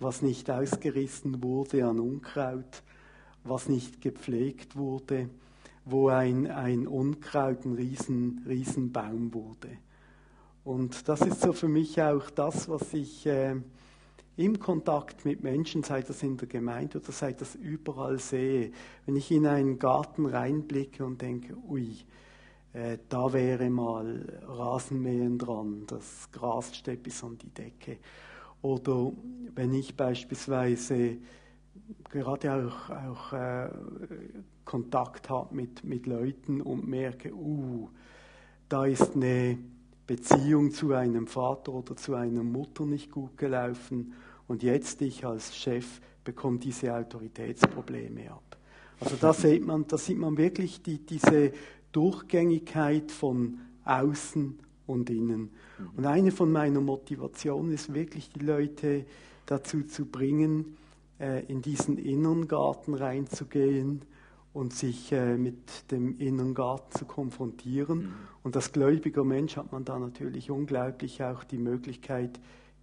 was 0.00 0.22
nicht 0.22 0.50
ausgerissen 0.50 1.42
wurde 1.42 1.86
an 1.86 1.98
Unkraut, 1.98 2.82
was 3.44 3.68
nicht 3.68 4.00
gepflegt 4.00 4.76
wurde, 4.76 5.28
wo 5.84 6.08
ein, 6.08 6.46
ein 6.46 6.86
Unkraut 6.86 7.64
ein 7.64 7.74
riesen, 7.74 8.44
Riesenbaum 8.46 9.32
wurde. 9.34 9.78
Und 10.68 11.08
das 11.08 11.22
ist 11.22 11.40
so 11.40 11.54
für 11.54 11.66
mich 11.66 11.98
auch 12.02 12.28
das, 12.28 12.68
was 12.68 12.92
ich 12.92 13.24
äh, 13.24 13.56
im 14.36 14.60
Kontakt 14.60 15.24
mit 15.24 15.42
Menschen, 15.42 15.82
sei 15.82 16.02
das 16.02 16.22
in 16.22 16.36
der 16.36 16.46
Gemeinde 16.46 16.98
oder 16.98 17.10
sei 17.10 17.32
das 17.32 17.54
überall 17.54 18.18
sehe. 18.18 18.72
Wenn 19.06 19.16
ich 19.16 19.30
in 19.30 19.46
einen 19.46 19.78
Garten 19.78 20.26
reinblicke 20.26 21.06
und 21.06 21.22
denke, 21.22 21.56
ui, 21.66 21.96
äh, 22.74 22.98
da 23.08 23.32
wäre 23.32 23.70
mal 23.70 24.42
Rasenmähen 24.46 25.38
dran, 25.38 25.84
das 25.86 26.30
Gras 26.32 26.76
steht 26.76 27.02
bis 27.02 27.24
an 27.24 27.38
die 27.38 27.48
Decke. 27.48 27.96
Oder 28.60 29.10
wenn 29.54 29.72
ich 29.72 29.96
beispielsweise 29.96 31.16
gerade 32.10 32.52
auch, 32.52 32.90
auch 32.90 33.32
äh, 33.32 33.70
Kontakt 34.66 35.30
habe 35.30 35.54
mit, 35.54 35.82
mit 35.82 36.04
Leuten 36.04 36.60
und 36.60 36.86
merke, 36.86 37.32
uh, 37.32 37.88
da 38.68 38.84
ist 38.84 39.16
eine 39.16 39.56
Beziehung 40.08 40.72
zu 40.72 40.94
einem 40.94 41.26
Vater 41.26 41.74
oder 41.74 41.94
zu 41.94 42.14
einer 42.14 42.42
Mutter 42.42 42.86
nicht 42.86 43.12
gut 43.12 43.36
gelaufen 43.36 44.14
und 44.48 44.62
jetzt 44.62 45.02
ich 45.02 45.24
als 45.26 45.54
Chef 45.54 46.00
bekomme 46.24 46.58
diese 46.58 46.94
Autoritätsprobleme 46.94 48.30
ab. 48.32 48.56
Also 49.00 49.16
da 49.20 49.34
sieht 49.34 49.64
man, 49.64 49.86
da 49.86 49.98
sieht 49.98 50.16
man 50.16 50.38
wirklich 50.38 50.82
die, 50.82 50.98
diese 50.98 51.52
Durchgängigkeit 51.92 53.12
von 53.12 53.58
außen 53.84 54.58
und 54.86 55.10
innen. 55.10 55.50
Und 55.94 56.06
eine 56.06 56.32
von 56.32 56.50
meiner 56.50 56.80
Motivationen 56.80 57.72
ist 57.72 57.92
wirklich, 57.92 58.30
die 58.30 58.40
Leute 58.40 59.04
dazu 59.44 59.82
zu 59.82 60.06
bringen, 60.06 60.78
äh, 61.20 61.44
in 61.46 61.60
diesen 61.60 61.98
inneren 61.98 62.48
Garten 62.48 62.94
reinzugehen 62.94 64.02
und 64.52 64.72
sich 64.72 65.12
äh, 65.12 65.36
mit 65.36 65.90
dem 65.90 66.18
inneren 66.18 66.54
Garten 66.54 66.96
zu 66.96 67.04
konfrontieren. 67.04 67.98
Mhm. 67.98 68.14
Und 68.42 68.56
als 68.56 68.72
gläubiger 68.72 69.24
Mensch 69.24 69.56
hat 69.56 69.72
man 69.72 69.84
da 69.84 69.98
natürlich 69.98 70.50
unglaublich 70.50 71.22
auch 71.22 71.44
die 71.44 71.58
Möglichkeit, 71.58 72.40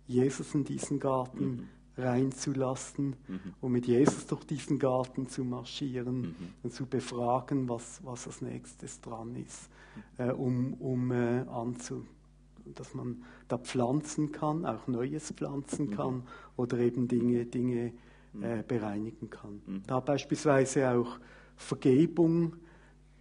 Jesus 0.08 0.54
in 0.54 0.64
diesen 0.64 1.00
Garten 1.00 1.46
mhm. 1.46 1.68
reinzulassen 1.98 3.16
mhm. 3.28 3.40
und 3.62 3.72
mit 3.72 3.88
Jesus 3.88 4.28
durch 4.28 4.44
diesen 4.44 4.78
Garten 4.78 5.28
zu 5.28 5.44
marschieren 5.44 6.22
mhm. 6.22 6.36
und 6.64 6.74
zu 6.74 6.86
befragen, 6.86 7.68
was, 7.68 8.02
was 8.04 8.28
als 8.28 8.42
nächstes 8.42 9.02
dran 9.02 9.36
ist, 9.36 9.70
äh, 10.18 10.32
um, 10.32 10.74
um 10.76 11.12
äh, 11.12 11.42
anzu, 11.48 12.06
dass 12.76 12.94
man 12.94 13.24
da 13.48 13.58
pflanzen 13.58 14.32
kann, 14.32 14.66
auch 14.66 14.88
Neues 14.88 15.32
pflanzen 15.32 15.88
mhm. 15.88 15.92
kann 15.92 16.24
oder 16.56 16.78
eben 16.78 17.08
Dinge, 17.08 17.46
Dinge 17.46 17.94
mhm. 18.34 18.44
äh, 18.44 18.64
bereinigen 18.68 19.30
kann. 19.30 19.84
Da 19.88 20.00
beispielsweise 20.00 20.92
auch 20.92 21.20
Vergebung 21.56 22.54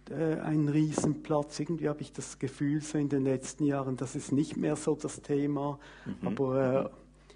äh, 0.09 0.39
ein 0.39 0.67
Riesenplatz. 0.67 1.59
Irgendwie 1.59 1.89
habe 1.89 2.01
ich 2.01 2.11
das 2.11 2.39
Gefühl, 2.39 2.81
so 2.81 2.97
in 2.97 3.09
den 3.09 3.23
letzten 3.23 3.65
Jahren, 3.65 3.97
das 3.97 4.15
ist 4.15 4.31
nicht 4.31 4.57
mehr 4.57 4.75
so 4.75 4.95
das 4.95 5.21
Thema. 5.21 5.79
Mhm. 6.05 6.27
Aber 6.27 6.91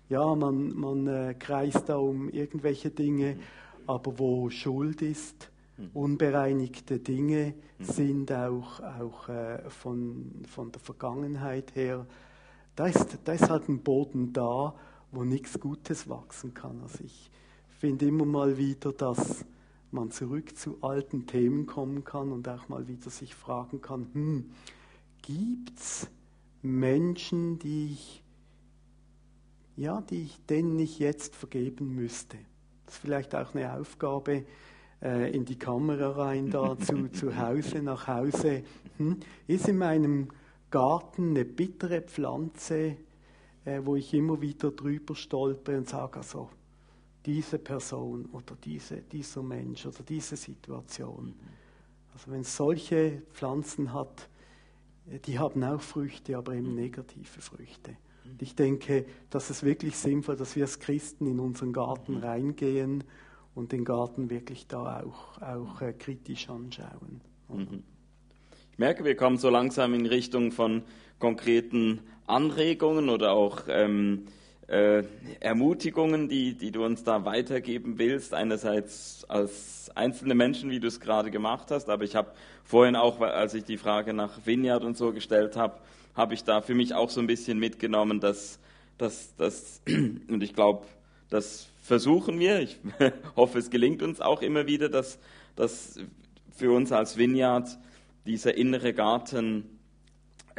äh, 0.09 0.13
ja, 0.13 0.35
man, 0.35 0.75
man 0.75 1.07
äh, 1.07 1.35
kreist 1.37 1.89
da 1.89 1.97
um 1.97 2.29
irgendwelche 2.29 2.89
Dinge. 2.91 3.37
Aber 3.87 4.19
wo 4.19 4.49
Schuld 4.49 5.01
ist, 5.01 5.49
mhm. 5.77 5.89
unbereinigte 5.93 6.99
Dinge 6.99 7.53
mhm. 7.79 7.83
sind, 7.83 8.31
auch, 8.31 8.79
auch 8.81 9.29
äh, 9.29 9.69
von, 9.69 10.43
von 10.47 10.71
der 10.71 10.81
Vergangenheit 10.81 11.75
her. 11.75 12.05
Da 12.75 12.87
ist, 12.87 13.17
da 13.23 13.33
ist 13.33 13.49
halt 13.49 13.67
ein 13.67 13.79
Boden 13.79 14.31
da, 14.31 14.75
wo 15.11 15.23
nichts 15.23 15.59
Gutes 15.59 16.07
wachsen 16.07 16.53
kann. 16.53 16.79
Also 16.83 17.03
ich 17.03 17.31
finde 17.79 18.05
immer 18.07 18.25
mal 18.25 18.57
wieder, 18.57 18.91
dass 18.91 19.43
man 19.91 20.11
zurück 20.11 20.57
zu 20.57 20.77
alten 20.81 21.25
Themen 21.25 21.65
kommen 21.65 22.03
kann 22.03 22.31
und 22.31 22.47
auch 22.47 22.69
mal 22.69 22.87
wieder 22.87 23.09
sich 23.09 23.35
fragen 23.35 23.81
kann, 23.81 24.07
hm, 24.13 24.51
gibt 25.21 25.79
es 25.79 26.07
Menschen, 26.61 27.59
die 27.59 27.93
ich, 27.93 28.23
ja, 29.75 30.01
die 30.01 30.23
ich, 30.23 30.45
denen 30.45 30.77
ich 30.79 30.99
jetzt 30.99 31.35
vergeben 31.35 31.95
müsste? 31.95 32.37
Das 32.85 32.95
ist 32.95 33.01
vielleicht 33.01 33.35
auch 33.35 33.53
eine 33.53 33.73
Aufgabe 33.73 34.45
äh, 35.01 35.31
in 35.31 35.45
die 35.45 35.57
Kamera 35.57 36.09
rein, 36.11 36.49
da 36.49 36.77
zu, 36.79 37.09
zu 37.11 37.37
Hause, 37.37 37.81
nach 37.81 38.07
Hause. 38.07 38.63
Hm, 38.97 39.17
ist 39.47 39.67
in 39.67 39.77
meinem 39.77 40.29
Garten 40.71 41.29
eine 41.29 41.45
bittere 41.45 42.01
Pflanze, 42.01 42.97
äh, 43.65 43.81
wo 43.83 43.95
ich 43.95 44.13
immer 44.13 44.41
wieder 44.41 44.71
drüber 44.71 45.15
stolpe 45.15 45.77
und 45.77 45.87
sage, 45.87 46.17
also, 46.17 46.49
diese 47.25 47.59
Person 47.59 48.25
oder 48.31 48.55
diese, 48.63 48.97
dieser 48.97 49.43
Mensch 49.43 49.85
oder 49.85 50.03
diese 50.07 50.35
Situation. 50.35 51.35
Also 52.13 52.31
wenn 52.31 52.41
es 52.41 52.55
solche 52.55 53.21
Pflanzen 53.33 53.93
hat, 53.93 54.29
äh, 55.09 55.19
die 55.19 55.39
haben 55.39 55.63
auch 55.63 55.81
Früchte, 55.81 56.37
aber 56.37 56.53
eben 56.53 56.75
negative 56.75 57.41
Früchte. 57.41 57.97
Und 58.25 58.41
ich 58.41 58.55
denke, 58.55 59.05
dass 59.29 59.49
es 59.49 59.63
wirklich 59.63 59.95
sinnvoll, 59.95 60.35
dass 60.35 60.55
wir 60.55 60.63
als 60.63 60.79
Christen 60.79 61.25
in 61.25 61.39
unseren 61.39 61.73
Garten 61.73 62.17
reingehen 62.17 63.03
und 63.55 63.71
den 63.71 63.85
Garten 63.85 64.29
wirklich 64.29 64.67
da 64.67 65.01
auch, 65.01 65.41
auch 65.41 65.81
äh, 65.81 65.93
kritisch 65.93 66.49
anschauen. 66.49 67.21
Mhm. 67.49 67.83
Ich 68.71 68.77
merke, 68.77 69.03
wir 69.03 69.15
kommen 69.15 69.37
so 69.37 69.49
langsam 69.49 69.93
in 69.93 70.05
Richtung 70.05 70.51
von 70.51 70.83
konkreten 71.17 72.01
Anregungen 72.27 73.09
oder 73.09 73.31
auch 73.33 73.63
ähm, 73.67 74.25
äh, 74.69 75.03
Ermutigungen, 75.39 76.29
die, 76.29 76.53
die 76.53 76.71
du 76.71 76.85
uns 76.85 77.03
da 77.03 77.25
weitergeben 77.25 77.97
willst. 77.97 78.33
Einerseits 78.33 79.25
als 79.27 79.91
einzelne 79.95 80.35
Menschen, 80.35 80.69
wie 80.69 80.79
du 80.79 80.87
es 80.87 80.99
gerade 80.99 81.31
gemacht 81.31 81.71
hast, 81.71 81.89
aber 81.89 82.03
ich 82.03 82.15
habe 82.15 82.31
vorhin 82.63 82.95
auch, 82.95 83.19
als 83.19 83.55
ich 83.55 83.63
die 83.63 83.77
Frage 83.77 84.13
nach 84.13 84.45
Vineyard 84.45 84.83
und 84.83 84.95
so 84.95 85.11
gestellt 85.11 85.55
habe, 85.55 85.79
habe 86.15 86.35
ich 86.35 86.43
da 86.43 86.61
für 86.61 86.75
mich 86.75 86.93
auch 86.93 87.09
so 87.09 87.19
ein 87.19 87.27
bisschen 87.27 87.57
mitgenommen, 87.57 88.19
dass, 88.19 88.59
dass, 88.97 89.35
dass 89.37 89.81
und 89.87 90.43
ich 90.43 90.53
glaube, 90.53 90.85
das 91.29 91.67
versuchen 91.81 92.39
wir, 92.39 92.59
ich 92.59 92.79
hoffe, 93.35 93.57
es 93.57 93.71
gelingt 93.71 94.03
uns 94.03 94.21
auch 94.21 94.43
immer 94.43 94.67
wieder, 94.67 94.89
dass, 94.89 95.17
dass 95.55 95.99
für 96.51 96.71
uns 96.71 96.91
als 96.91 97.17
Vineyard 97.17 97.67
dieser 98.25 98.55
innere 98.55 98.93
Garten 98.93 99.78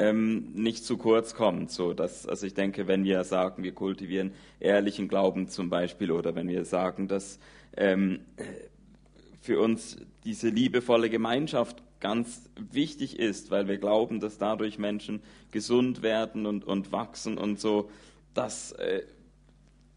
ähm, 0.01 0.53
nicht 0.55 0.85
zu 0.85 0.97
kurz 0.97 1.35
kommt. 1.35 1.71
So, 1.71 1.93
dass, 1.93 2.27
also 2.27 2.47
ich 2.47 2.55
denke, 2.55 2.89
wenn 2.89 3.05
wir 3.05 3.23
sagen, 3.25 3.63
wir 3.63 3.73
kultivieren 3.73 4.33
ehrlichen 4.59 5.09
Glauben 5.09 5.49
zum 5.49 5.69
Beispiel, 5.69 6.11
oder 6.11 6.35
wenn 6.35 6.49
wir 6.49 6.65
sagen, 6.65 7.07
dass 7.07 7.39
ähm, 7.77 8.21
für 9.43 9.61
uns 9.61 9.99
diese 10.25 10.49
liebevolle 10.49 11.11
Gemeinschaft 11.11 11.83
ganz 12.01 12.49
wichtig 12.73 13.19
ist, 13.19 13.51
weil 13.51 13.69
wir 13.69 13.77
glauben, 13.77 14.21
dass 14.21 14.39
dadurch 14.39 14.79
Menschen 14.79 15.21
gesund 15.53 16.03
werden 16.03 16.47
und, 16.47 16.65
und 16.65 16.93
wachsen 16.93 17.37
und 17.37 17.61
so, 17.61 17.91
das, 18.33 18.73
äh, 18.73 19.03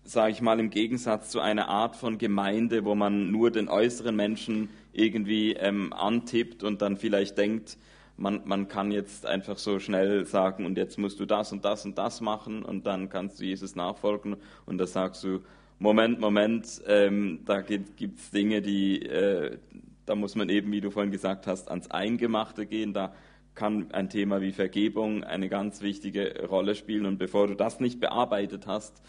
sage 0.04 0.34
ich 0.34 0.42
mal, 0.42 0.60
im 0.60 0.70
Gegensatz 0.70 1.30
zu 1.30 1.40
einer 1.40 1.70
Art 1.70 1.96
von 1.96 2.18
Gemeinde, 2.18 2.84
wo 2.84 2.94
man 2.94 3.32
nur 3.32 3.52
den 3.52 3.70
äußeren 3.70 4.14
Menschen 4.14 4.70
irgendwie 4.92 5.54
ähm, 5.54 5.94
antippt 5.94 6.62
und 6.64 6.82
dann 6.82 6.98
vielleicht 6.98 7.38
denkt, 7.38 7.78
man, 8.18 8.42
man 8.46 8.68
kann 8.68 8.92
jetzt 8.92 9.26
einfach 9.26 9.58
so 9.58 9.80
schnell 9.80 10.26
sagen, 10.26 10.66
und 10.66 10.78
jetzt 10.78 10.98
musst 10.98 11.20
du 11.20 11.26
das 11.26 11.52
und 11.52 11.66
das 11.66 11.86
und 11.86 11.98
das 11.98 12.22
machen 12.22 12.64
und 12.64 12.86
dann 12.86 13.10
kannst 13.10 13.40
du 13.40 13.46
Jesus 13.46 13.76
nachfolgen. 13.76 14.38
Und 14.66 14.78
da 14.78 14.86
sagst 14.86 15.24
du, 15.24 15.42
Moment, 15.80 16.20
Moment, 16.20 16.82
ähm, 16.88 17.40
da 17.46 17.62
gibt 17.62 18.20
es 18.20 18.32
Dinge, 18.32 18.62
die, 18.62 19.02
äh, 19.02 19.58
da 20.06 20.16
muss 20.16 20.36
man 20.36 20.50
eben, 20.50 20.72
wie 20.72 20.82
du 20.82 20.92
vorhin 20.92 21.12
gesagt 21.12 21.48
hast, 21.48 21.70
ans 21.70 21.90
Eingemachte 21.90 22.66
gehen, 22.66 22.94
da 22.94 23.14
kann 23.56 23.92
ein 23.92 24.10
Thema 24.10 24.42
wie 24.42 24.52
Vergebung 24.52 25.24
eine 25.24 25.50
ganz 25.50 25.82
wichtige 25.82 26.46
Rolle 26.48 26.76
spielen. 26.76 27.06
Und 27.06 27.18
bevor 27.18 27.48
du 27.48 27.56
das 27.56 27.80
nicht 27.80 28.00
bearbeitet 28.00 28.68
hast, 28.68 29.02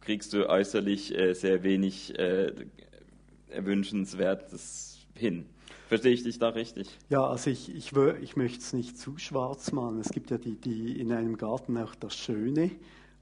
kriegst 0.00 0.32
du 0.32 0.48
äußerlich 0.48 1.16
äh, 1.16 1.34
sehr 1.34 1.62
wenig 1.62 2.18
äh, 2.18 2.52
Erwünschenswertes 3.48 5.06
hin. 5.14 5.46
Verstehe 5.90 6.12
ich 6.12 6.22
dich 6.22 6.38
da 6.38 6.50
richtig? 6.50 6.96
Ja, 7.08 7.26
also 7.26 7.50
ich, 7.50 7.74
ich, 7.74 7.90
ich 8.22 8.36
möchte 8.36 8.60
es 8.60 8.72
nicht 8.72 8.96
zu 8.96 9.18
schwarz 9.18 9.72
malen. 9.72 9.98
Es 9.98 10.10
gibt 10.10 10.30
ja 10.30 10.38
die, 10.38 10.54
die 10.54 11.00
in 11.00 11.10
einem 11.10 11.36
Garten 11.36 11.76
auch 11.76 11.96
das 11.96 12.14
Schöne. 12.14 12.70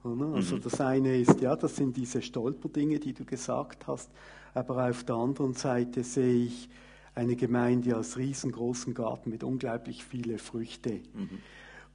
Oder? 0.05 0.35
Also 0.35 0.57
mhm. 0.57 0.61
das 0.61 0.79
eine 0.79 1.17
ist, 1.17 1.41
ja, 1.41 1.57
das 1.57 1.77
sind 1.77 1.97
diese 1.97 2.21
Stolperdinge, 2.21 2.99
die 2.99 3.15
du 3.15 3.25
gesagt 3.25 3.87
hast. 3.87 4.11
Aber 4.53 4.87
auf 4.87 5.03
der 5.05 5.15
anderen 5.17 5.55
Seite 5.55 6.05
sehe 6.05 6.45
ich 6.45 6.69
eine 7.15 7.37
Gemeinde 7.37 7.97
als 7.97 8.19
riesengroßen 8.19 8.93
Garten 8.93 9.31
mit 9.31 9.45
unglaublich 9.45 10.05
viele 10.05 10.37
Früchte. 10.37 11.01
Mhm 11.15 11.39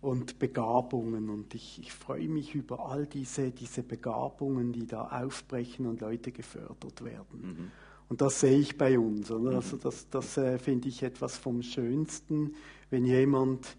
und 0.01 0.37
Begabungen. 0.37 1.29
Und 1.29 1.55
ich, 1.55 1.79
ich, 1.79 1.93
freue 1.93 2.27
mich 2.27 2.53
über 2.53 2.89
all 2.89 3.05
diese, 3.05 3.51
diese 3.51 3.83
Begabungen, 3.83 4.73
die 4.73 4.85
da 4.85 5.07
aufbrechen 5.07 5.85
und 5.85 6.01
Leute 6.01 6.33
gefördert 6.33 7.05
werden. 7.05 7.41
Mhm. 7.41 7.71
Und 8.13 8.21
das 8.21 8.41
sehe 8.41 8.59
ich 8.59 8.77
bei 8.77 8.99
uns. 8.99 9.31
Oder? 9.31 9.49
Mhm. 9.49 9.55
Also 9.55 9.75
das, 9.75 10.07
das 10.07 10.37
äh, 10.37 10.59
finde 10.59 10.87
ich 10.87 11.01
etwas 11.01 11.35
vom 11.35 11.63
Schönsten, 11.63 12.53
wenn 12.91 13.05
jemand 13.05 13.75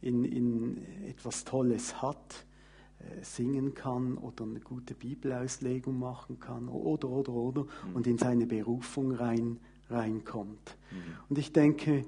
in, 0.00 0.24
in 0.24 0.80
etwas 1.06 1.44
Tolles 1.44 2.00
hat, 2.00 2.46
äh, 3.00 3.22
singen 3.22 3.74
kann 3.74 4.16
oder 4.16 4.44
eine 4.44 4.60
gute 4.60 4.94
Bibelauslegung 4.94 5.98
machen 5.98 6.40
kann 6.40 6.70
oder, 6.70 7.10
oder, 7.10 7.32
oder 7.34 7.62
mhm. 7.64 7.96
und 7.96 8.06
in 8.06 8.16
seine 8.16 8.46
Berufung 8.46 9.12
rein, 9.12 9.58
reinkommt. 9.90 10.78
Mhm. 10.90 10.96
Und 11.28 11.36
ich 11.36 11.52
denke, 11.52 12.06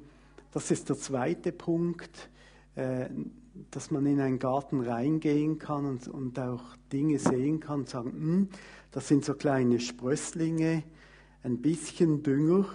das 0.52 0.70
ist 0.70 0.88
der 0.88 0.96
zweite 0.96 1.52
Punkt, 1.52 2.30
äh, 2.76 3.10
dass 3.72 3.90
man 3.90 4.06
in 4.06 4.22
einen 4.22 4.38
Garten 4.38 4.80
reingehen 4.80 5.58
kann 5.58 5.84
und, 5.84 6.08
und 6.08 6.38
auch 6.38 6.62
Dinge 6.90 7.18
sehen 7.18 7.60
kann 7.60 7.80
und 7.80 7.90
sagen, 7.90 8.12
hm, 8.12 8.48
das 8.90 9.06
sind 9.06 9.22
so 9.22 9.34
kleine 9.34 9.80
Sprösslinge, 9.80 10.82
ein 11.42 11.58
bisschen 11.58 12.22
Dünger, 12.22 12.66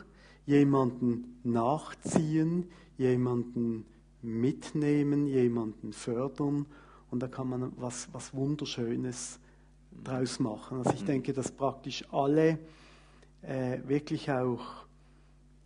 jemanden 0.45 1.39
nachziehen, 1.43 2.65
jemanden 2.97 3.85
mitnehmen, 4.21 5.27
jemanden 5.27 5.93
fördern 5.93 6.65
und 7.11 7.21
da 7.21 7.27
kann 7.27 7.49
man 7.49 7.71
was, 7.77 8.07
was 8.11 8.33
Wunderschönes 8.33 9.39
draus 10.03 10.39
machen. 10.39 10.79
Also 10.79 10.91
ich 10.93 11.01
mhm. 11.01 11.07
denke, 11.07 11.33
dass 11.33 11.51
praktisch 11.51 12.03
alle 12.11 12.57
äh, 13.41 13.79
wirklich 13.85 14.31
auch 14.31 14.82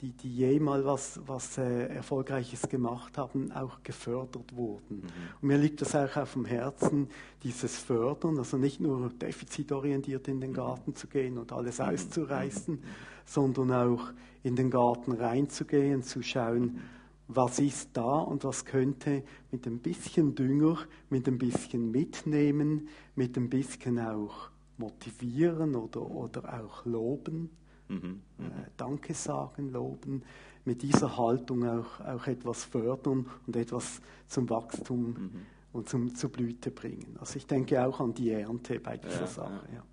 die, 0.01 0.11
die 0.11 0.35
jemals 0.35 0.85
was, 0.85 1.19
was 1.25 1.57
äh, 1.57 1.87
Erfolgreiches 1.87 2.69
gemacht 2.69 3.17
haben, 3.17 3.51
auch 3.51 3.81
gefördert 3.83 4.55
wurden. 4.55 4.97
Mhm. 4.97 5.03
Und 5.41 5.47
mir 5.47 5.57
liegt 5.57 5.81
das 5.81 5.95
auch 5.95 6.15
auf 6.17 6.33
dem 6.33 6.45
Herzen, 6.45 7.09
dieses 7.43 7.77
Fördern, 7.77 8.37
also 8.37 8.57
nicht 8.57 8.79
nur 8.79 9.09
defizitorientiert 9.09 10.27
in 10.27 10.39
den 10.39 10.53
Garten 10.53 10.95
zu 10.95 11.07
gehen 11.07 11.37
und 11.37 11.51
alles 11.51 11.79
mhm. 11.79 11.85
auszureißen, 11.85 12.75
mhm. 12.75 12.83
sondern 13.25 13.71
auch 13.71 14.11
in 14.43 14.55
den 14.55 14.69
Garten 14.69 15.13
reinzugehen, 15.13 16.03
zu 16.03 16.21
schauen, 16.21 16.79
was 17.27 17.59
ist 17.59 17.89
da 17.93 18.19
und 18.19 18.43
was 18.45 18.63
könnte 18.63 19.23
mit 19.51 19.65
ein 19.65 19.79
bisschen 19.79 20.35
Dünger, 20.35 20.77
mit 21.09 21.27
ein 21.27 21.37
bisschen 21.37 21.91
Mitnehmen, 21.91 22.87
mit 23.15 23.35
ein 23.35 23.49
bisschen 23.49 23.99
auch 23.99 24.49
motivieren 24.77 25.75
oder, 25.75 26.09
oder 26.09 26.61
auch 26.61 26.85
loben 26.85 27.49
Mhm. 27.89 28.21
Äh, 28.39 28.69
Danke 28.75 29.13
sagen, 29.13 29.71
loben, 29.71 30.23
mit 30.65 30.81
dieser 30.81 31.17
Haltung 31.17 31.67
auch, 31.67 31.99
auch 32.01 32.27
etwas 32.27 32.65
fördern 32.65 33.25
und 33.45 33.55
etwas 33.55 34.01
zum 34.27 34.49
Wachstum 34.49 35.05
mhm. 35.05 35.31
und 35.71 35.89
zum, 35.89 36.13
zur 36.13 36.31
Blüte 36.31 36.71
bringen. 36.71 37.15
Also 37.19 37.37
ich 37.37 37.47
denke 37.47 37.85
auch 37.85 37.99
an 37.99 38.13
die 38.13 38.31
Ernte 38.31 38.79
bei 38.79 38.97
dieser 38.97 39.21
ja, 39.21 39.27
Sache. 39.27 39.61
Ja. 39.73 39.83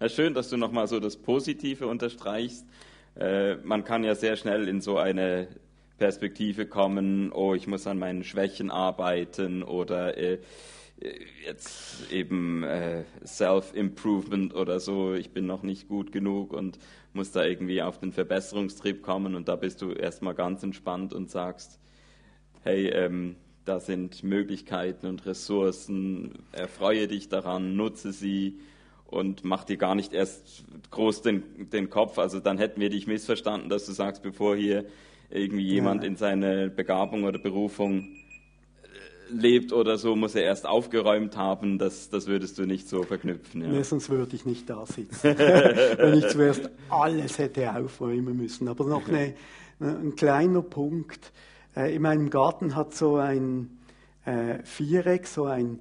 Ja. 0.00 0.08
schön, 0.08 0.32
dass 0.32 0.48
du 0.48 0.56
nochmal 0.56 0.88
so 0.88 1.00
das 1.00 1.16
Positive 1.16 1.86
unterstreichst. 1.86 2.66
Äh, 3.14 3.56
man 3.56 3.84
kann 3.84 4.04
ja 4.04 4.14
sehr 4.14 4.36
schnell 4.36 4.68
in 4.68 4.80
so 4.80 4.96
eine 4.96 5.48
Perspektive 5.98 6.66
kommen, 6.66 7.30
oh, 7.30 7.54
ich 7.54 7.66
muss 7.66 7.86
an 7.86 7.98
meinen 7.98 8.24
Schwächen 8.24 8.70
arbeiten 8.70 9.62
oder 9.62 10.16
äh, 10.16 10.38
jetzt 11.46 12.10
eben 12.10 12.62
äh, 12.62 13.04
Self-Improvement 13.24 14.54
oder 14.54 14.80
so, 14.80 15.14
ich 15.14 15.30
bin 15.30 15.46
noch 15.46 15.62
nicht 15.62 15.88
gut 15.88 16.12
genug 16.12 16.52
und 16.52 16.78
muss 17.14 17.30
da 17.30 17.44
irgendwie 17.44 17.82
auf 17.82 17.98
den 17.98 18.12
Verbesserungstrieb 18.12 19.02
kommen 19.02 19.34
und 19.34 19.48
da 19.48 19.56
bist 19.56 19.82
du 19.82 19.92
erstmal 19.92 20.34
ganz 20.34 20.62
entspannt 20.62 21.12
und 21.12 21.30
sagst, 21.30 21.78
hey, 22.62 22.88
ähm, 22.88 23.36
da 23.64 23.80
sind 23.80 24.22
Möglichkeiten 24.24 25.06
und 25.06 25.24
Ressourcen, 25.26 26.32
erfreue 26.52 27.06
dich 27.06 27.28
daran, 27.28 27.76
nutze 27.76 28.12
sie 28.12 28.58
und 29.06 29.44
mach 29.44 29.64
dir 29.64 29.76
gar 29.76 29.94
nicht 29.94 30.12
erst 30.12 30.64
groß 30.90 31.22
den, 31.22 31.68
den 31.70 31.90
Kopf. 31.90 32.18
Also 32.18 32.40
dann 32.40 32.58
hätten 32.58 32.80
wir 32.80 32.90
dich 32.90 33.06
missverstanden, 33.06 33.68
dass 33.68 33.86
du 33.86 33.92
sagst, 33.92 34.22
bevor 34.22 34.56
hier 34.56 34.86
irgendwie 35.30 35.66
jemand 35.66 36.02
ja. 36.02 36.08
in 36.08 36.16
seine 36.16 36.70
Begabung 36.70 37.24
oder 37.24 37.38
Berufung 37.38 38.16
lebt 39.32 39.72
oder 39.72 39.98
so, 39.98 40.14
muss 40.14 40.34
er 40.34 40.44
erst 40.44 40.66
aufgeräumt 40.66 41.36
haben. 41.36 41.78
Das, 41.78 42.10
das 42.10 42.26
würdest 42.26 42.58
du 42.58 42.66
nicht 42.66 42.88
so 42.88 43.02
verknüpfen. 43.02 43.62
Ja. 43.62 43.68
Nee, 43.68 43.82
sonst 43.82 44.10
würde 44.10 44.36
ich 44.36 44.44
nicht 44.44 44.68
da 44.68 44.84
sitzen, 44.86 45.22
wenn 45.38 46.18
ich 46.18 46.28
zuerst 46.28 46.70
alles 46.88 47.38
hätte 47.38 47.74
aufräumen 47.74 48.36
müssen. 48.36 48.68
Aber 48.68 48.84
noch 48.84 49.08
eine, 49.08 49.34
ein 49.80 50.14
kleiner 50.14 50.62
Punkt. 50.62 51.32
Äh, 51.76 51.94
in 51.94 52.02
meinem 52.02 52.30
Garten 52.30 52.76
hat 52.76 52.94
so 52.94 53.16
ein 53.16 53.78
äh, 54.24 54.58
Viereck, 54.64 55.26
so 55.26 55.46
ein 55.46 55.80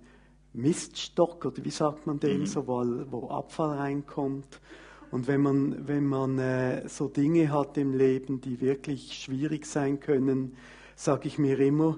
Miststock, 0.53 1.45
oder 1.45 1.63
wie 1.63 1.71
sagt 1.71 2.07
man 2.07 2.19
dem, 2.19 2.41
mhm. 2.41 2.45
so, 2.45 2.67
wo, 2.67 2.83
wo 3.09 3.29
Abfall 3.29 3.77
reinkommt. 3.77 4.59
Und 5.11 5.27
wenn 5.27 5.41
man, 5.41 5.87
wenn 5.87 6.05
man 6.05 6.39
äh, 6.39 6.87
so 6.87 7.07
Dinge 7.07 7.51
hat 7.51 7.77
im 7.77 7.93
Leben, 7.93 8.39
die 8.39 8.61
wirklich 8.61 9.13
schwierig 9.13 9.65
sein 9.65 9.99
können, 9.99 10.55
sage 10.95 11.27
ich 11.27 11.37
mir 11.37 11.59
immer, 11.59 11.97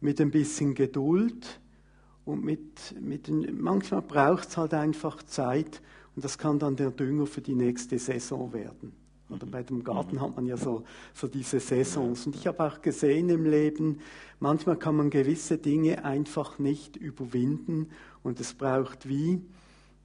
mit 0.00 0.20
ein 0.20 0.30
bisschen 0.30 0.74
Geduld 0.74 1.60
und 2.24 2.44
mit, 2.44 2.94
mit 3.00 3.30
manchmal 3.52 4.02
braucht 4.02 4.48
es 4.48 4.56
halt 4.56 4.74
einfach 4.74 5.22
Zeit 5.22 5.82
und 6.14 6.24
das 6.24 6.38
kann 6.38 6.58
dann 6.58 6.76
der 6.76 6.90
Dünger 6.90 7.26
für 7.26 7.40
die 7.40 7.54
nächste 7.54 7.98
Saison 7.98 8.52
werden. 8.52 8.92
Oder 9.30 9.46
bei 9.46 9.62
dem 9.62 9.84
Garten 9.84 10.16
mhm. 10.16 10.20
hat 10.20 10.36
man 10.36 10.46
ja 10.46 10.56
so, 10.56 10.84
so 11.14 11.28
diese 11.28 11.60
Saisons. 11.60 12.26
Und 12.26 12.34
ich 12.34 12.46
habe 12.46 12.64
auch 12.64 12.82
gesehen 12.82 13.28
im 13.28 13.44
Leben, 13.44 14.00
manchmal 14.40 14.76
kann 14.76 14.96
man 14.96 15.10
gewisse 15.10 15.58
Dinge 15.58 16.04
einfach 16.04 16.58
nicht 16.58 16.96
überwinden 16.96 17.90
und 18.22 18.40
es 18.40 18.54
braucht 18.54 19.08
wie 19.08 19.40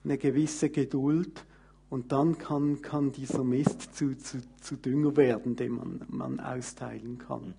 eine 0.03 0.17
gewisse 0.17 0.69
Geduld 0.69 1.45
und 1.89 2.11
dann 2.11 2.37
kann, 2.37 2.81
kann 2.81 3.11
dieser 3.11 3.43
Mist 3.43 3.95
zu, 3.95 4.15
zu, 4.17 4.37
zu 4.61 4.75
Dünger 4.75 5.17
werden, 5.17 5.55
den 5.55 5.73
man, 5.73 6.01
man 6.07 6.39
austeilen 6.39 7.17
kann. 7.17 7.55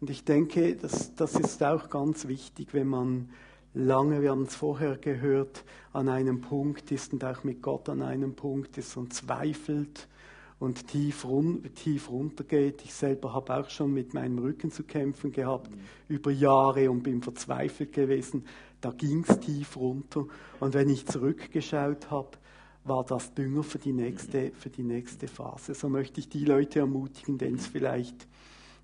Und 0.00 0.10
ich 0.10 0.24
denke, 0.24 0.76
das, 0.76 1.14
das 1.14 1.34
ist 1.34 1.62
auch 1.62 1.90
ganz 1.90 2.28
wichtig, 2.28 2.68
wenn 2.72 2.86
man 2.86 3.30
lange, 3.74 4.22
wir 4.22 4.30
haben 4.30 4.42
es 4.42 4.54
vorher 4.54 4.96
gehört, 4.96 5.64
an 5.92 6.08
einem 6.08 6.40
Punkt 6.40 6.90
ist 6.92 7.12
und 7.12 7.24
auch 7.24 7.44
mit 7.44 7.62
Gott 7.62 7.88
an 7.88 8.02
einem 8.02 8.34
Punkt 8.34 8.78
ist 8.78 8.96
und 8.96 9.12
zweifelt 9.12 10.08
und 10.58 10.88
tief, 10.88 11.24
run 11.24 11.62
tief 11.74 12.10
runtergeht. 12.10 12.82
Ich 12.84 12.94
selber 12.94 13.32
habe 13.32 13.54
auch 13.56 13.70
schon 13.70 13.92
mit 13.92 14.14
meinem 14.14 14.38
Rücken 14.38 14.70
zu 14.70 14.82
kämpfen 14.84 15.32
gehabt 15.32 15.70
mhm. 15.70 15.80
über 16.08 16.30
Jahre 16.30 16.90
und 16.90 17.02
bin 17.02 17.22
verzweifelt 17.22 17.92
gewesen. 17.92 18.44
Da 18.80 18.90
ging 18.90 19.24
es 19.28 19.40
tief 19.40 19.76
runter. 19.76 20.26
Und 20.60 20.74
wenn 20.74 20.88
ich 20.88 21.06
zurückgeschaut 21.06 22.10
habe, 22.10 22.30
war 22.84 23.04
das 23.04 23.34
Dünger 23.34 23.62
für 23.62 23.78
die 23.78 23.92
nächste, 23.92 24.52
für 24.52 24.70
die 24.70 24.82
nächste 24.82 25.28
Phase. 25.28 25.74
So 25.74 25.88
möchte 25.88 26.20
ich 26.20 26.28
die 26.28 26.44
Leute 26.44 26.80
ermutigen, 26.80 27.38
denen 27.38 27.56
es 27.56 27.66
vielleicht 27.66 28.26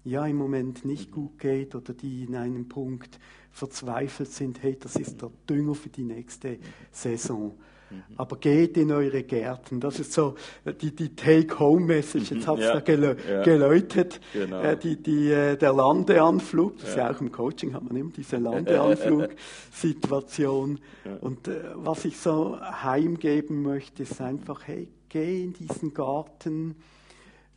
ja 0.04 0.26
im 0.26 0.36
Moment 0.36 0.84
nicht 0.84 1.10
gut 1.10 1.38
geht 1.38 1.74
oder 1.74 1.94
die 1.94 2.24
in 2.24 2.36
einem 2.36 2.68
Punkt 2.68 3.18
verzweifelt 3.50 4.30
sind, 4.30 4.62
hey, 4.62 4.76
das 4.78 4.96
ist 4.96 5.22
der 5.22 5.30
Dünger 5.48 5.74
für 5.74 5.88
die 5.88 6.04
nächste 6.04 6.58
Saison. 6.90 7.56
Mhm. 7.90 8.02
Aber 8.16 8.36
geht 8.36 8.76
in 8.76 8.90
eure 8.90 9.22
Gärten. 9.22 9.78
Das 9.80 9.98
ist 10.00 10.12
so 10.12 10.34
die, 10.80 10.92
die 10.94 11.14
Take-Home-Message. 11.14 12.32
Jetzt 12.32 12.46
hat 12.46 12.58
es 12.58 12.64
ja, 12.64 12.74
da 12.74 12.80
gelö 12.80 13.14
ja. 13.28 13.42
geläutet. 13.42 14.20
Genau. 14.32 14.62
Äh, 14.62 14.76
die, 14.76 15.02
die, 15.02 15.30
äh, 15.30 15.56
der 15.56 15.72
Landeanflug. 15.72 16.78
Das 16.78 16.84
ja. 16.84 16.90
ist 16.90 16.96
ja 16.96 17.10
auch 17.12 17.20
im 17.20 17.30
Coaching 17.30 17.74
hat 17.74 17.84
man 17.84 17.94
immer 17.96 18.10
diese 18.10 18.38
Landeanflug-Situation. 18.38 20.80
Und 21.20 21.46
äh, 21.48 21.60
was 21.74 22.04
ich 22.04 22.18
so 22.18 22.58
heimgeben 22.60 23.62
möchte, 23.62 24.02
ist 24.02 24.20
einfach, 24.20 24.66
hey, 24.66 24.88
geh 25.08 25.44
in 25.44 25.52
diesen 25.52 25.94
Garten 25.94 26.74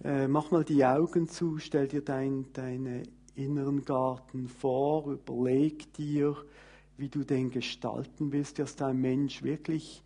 äh, 0.03 0.27
mach 0.27 0.51
mal 0.51 0.63
die 0.63 0.85
Augen 0.85 1.27
zu, 1.27 1.57
stell 1.57 1.87
dir 1.87 2.01
dein, 2.01 2.45
deinen 2.53 3.07
inneren 3.35 3.83
Garten 3.85 4.47
vor, 4.47 5.11
überleg 5.11 5.93
dir, 5.93 6.35
wie 6.97 7.09
du 7.09 7.23
den 7.23 7.51
gestalten 7.51 8.31
willst, 8.31 8.59
dass 8.59 8.75
dein 8.75 8.97
Mensch 8.97 9.43
wirklich 9.43 10.03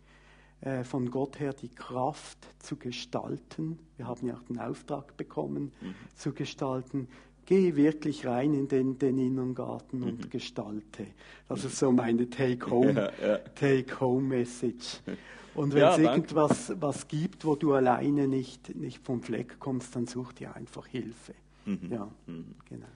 äh, 0.60 0.84
von 0.84 1.10
Gott 1.10 1.40
her 1.40 1.52
die 1.52 1.70
Kraft 1.70 2.38
zu 2.58 2.76
gestalten. 2.76 3.78
Wir 3.96 4.06
haben 4.06 4.26
ja 4.26 4.34
auch 4.34 4.42
den 4.42 4.58
Auftrag 4.58 5.16
bekommen, 5.16 5.72
mhm. 5.80 5.94
zu 6.14 6.32
gestalten. 6.32 7.08
Geh 7.46 7.74
wirklich 7.74 8.26
rein 8.26 8.54
in 8.54 8.68
den, 8.68 8.98
den 8.98 9.18
inneren 9.18 9.54
Garten 9.54 9.98
mhm. 9.98 10.04
und 10.04 10.30
gestalte. 10.30 11.06
Das 11.48 11.64
ist 11.64 11.78
so 11.78 11.90
meine 11.90 12.28
Take-Home-Message. 12.30 13.12
Ja, 13.22 13.28
ja. 13.28 13.38
Take 13.38 14.00
Und 15.54 15.74
wenn 15.74 15.84
es 15.84 15.98
irgendwas 15.98 16.72
was 16.80 17.08
gibt, 17.08 17.44
wo 17.44 17.56
du 17.56 17.74
alleine 17.74 18.26
nicht, 18.26 18.74
nicht 18.74 19.04
vom 19.04 19.22
Fleck 19.22 19.58
kommst, 19.58 19.94
dann 19.94 20.06
such 20.06 20.32
dir 20.32 20.56
einfach 20.56 20.86
Hilfe. 20.86 21.34
Mhm. 21.66 21.88
Ja, 21.90 22.08
mhm. 22.26 22.54
genau. 22.68 22.86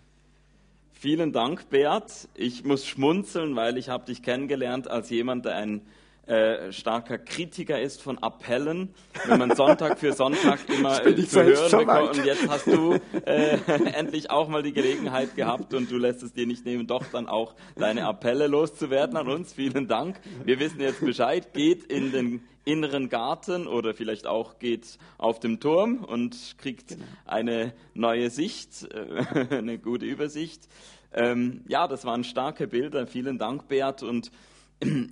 Vielen 0.92 1.32
Dank, 1.32 1.68
Bert. 1.68 2.28
Ich 2.34 2.64
muss 2.64 2.86
schmunzeln, 2.86 3.54
weil 3.54 3.76
ich 3.76 3.90
habe 3.90 4.06
dich 4.06 4.22
kennengelernt 4.22 4.88
als 4.88 5.10
jemand, 5.10 5.44
der 5.44 5.56
ein 5.56 5.82
äh, 6.26 6.72
starker 6.72 7.18
Kritiker 7.18 7.80
ist 7.80 8.02
von 8.02 8.18
Appellen, 8.18 8.94
wenn 9.26 9.38
man 9.38 9.54
Sonntag 9.54 9.98
für 9.98 10.12
Sonntag 10.12 10.58
immer 10.68 11.04
äh, 11.06 11.14
zu 11.24 11.44
hören 11.44 11.86
bekommt. 11.86 12.18
Und 12.18 12.24
jetzt 12.24 12.48
hast 12.48 12.66
du 12.66 12.98
äh, 13.24 13.58
endlich 13.94 14.30
auch 14.30 14.48
mal 14.48 14.62
die 14.62 14.72
Gelegenheit 14.72 15.36
gehabt 15.36 15.72
und 15.72 15.90
du 15.90 15.96
lässt 15.96 16.22
es 16.22 16.32
dir 16.32 16.46
nicht 16.46 16.64
nehmen, 16.64 16.86
doch 16.86 17.04
dann 17.12 17.28
auch 17.28 17.54
deine 17.76 18.06
Appelle 18.06 18.48
loszuwerden 18.48 19.16
an 19.16 19.28
uns. 19.28 19.52
Vielen 19.52 19.86
Dank. 19.86 20.20
Wir 20.44 20.58
wissen 20.58 20.80
jetzt 20.80 21.00
Bescheid. 21.00 21.52
Geht 21.52 21.84
in 21.84 22.10
den 22.10 22.42
inneren 22.64 23.08
Garten 23.08 23.68
oder 23.68 23.94
vielleicht 23.94 24.26
auch 24.26 24.58
geht 24.58 24.98
auf 25.18 25.38
dem 25.38 25.60
Turm 25.60 26.02
und 26.04 26.56
kriegt 26.58 26.88
genau. 26.88 27.04
eine 27.24 27.72
neue 27.94 28.28
Sicht, 28.30 28.88
äh, 28.92 29.46
eine 29.56 29.78
gute 29.78 30.04
Übersicht. 30.04 30.68
Ähm, 31.12 31.62
ja, 31.68 31.86
das 31.86 32.04
waren 32.04 32.24
starke 32.24 32.66
Bilder. 32.66 33.06
Vielen 33.06 33.38
Dank, 33.38 33.68
Bert. 33.68 34.02
Und 34.02 34.32